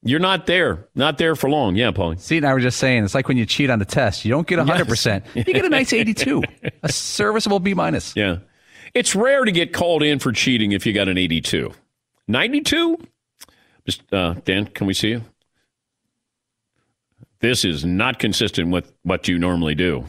[0.07, 1.77] You're not there, not there for long.
[1.77, 2.21] Yeah, Paulie.
[2.21, 4.25] See, and I was just saying, it's like when you cheat on the test.
[4.25, 5.25] You don't get 100%.
[5.35, 6.43] You get a nice 82,
[6.83, 8.15] a serviceable B minus.
[8.15, 8.39] Yeah.
[8.93, 11.73] It's rare to get called in for cheating if you got an 82.
[12.29, 12.99] 92?
[13.87, 15.23] Just, uh, Dan, can we see you?
[17.41, 20.05] This is not consistent with what you normally do.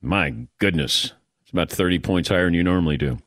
[0.00, 1.12] My goodness.
[1.42, 3.18] It's about 30 points higher than you normally do.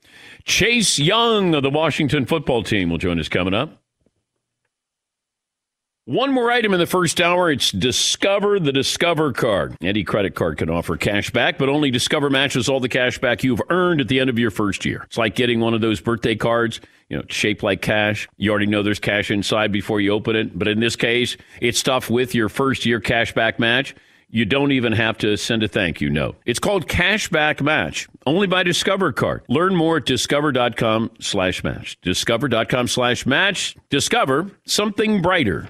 [0.46, 3.79] Chase Young of the Washington football team will join us coming up.
[6.10, 7.52] One more item in the first hour.
[7.52, 9.76] It's Discover the Discover card.
[9.80, 13.44] Any credit card can offer cash back, but only Discover matches all the cash back
[13.44, 15.04] you've earned at the end of your first year.
[15.06, 18.28] It's like getting one of those birthday cards, you know, shaped like cash.
[18.38, 20.58] You already know there's cash inside before you open it.
[20.58, 23.94] But in this case, it's stuff with your first year cash back match.
[24.32, 26.38] You don't even have to send a thank you note.
[26.44, 29.44] It's called Cashback Match, only by Discover Card.
[29.48, 32.02] Learn more at discover.com slash match.
[32.02, 33.76] Discover.com slash match.
[33.92, 35.70] Discover something brighter.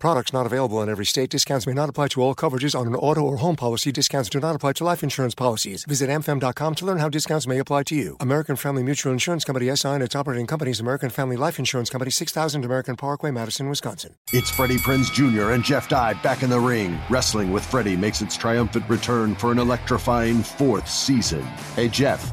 [0.00, 1.28] Products not available in every state.
[1.28, 3.92] Discounts may not apply to all coverages on an auto or home policy.
[3.92, 5.84] Discounts do not apply to life insurance policies.
[5.84, 8.16] Visit amfam.com to learn how discounts may apply to you.
[8.18, 12.10] American Family Mutual Insurance Company SI and its operating companies American Family Life Insurance Company
[12.10, 14.14] 6000 American Parkway, Madison, Wisconsin.
[14.32, 15.50] It's Freddie Prinze Jr.
[15.50, 16.98] and Jeff Dye back in the ring.
[17.10, 21.42] Wrestling with Freddie makes its triumphant return for an electrifying fourth season.
[21.76, 22.32] Hey Jeff,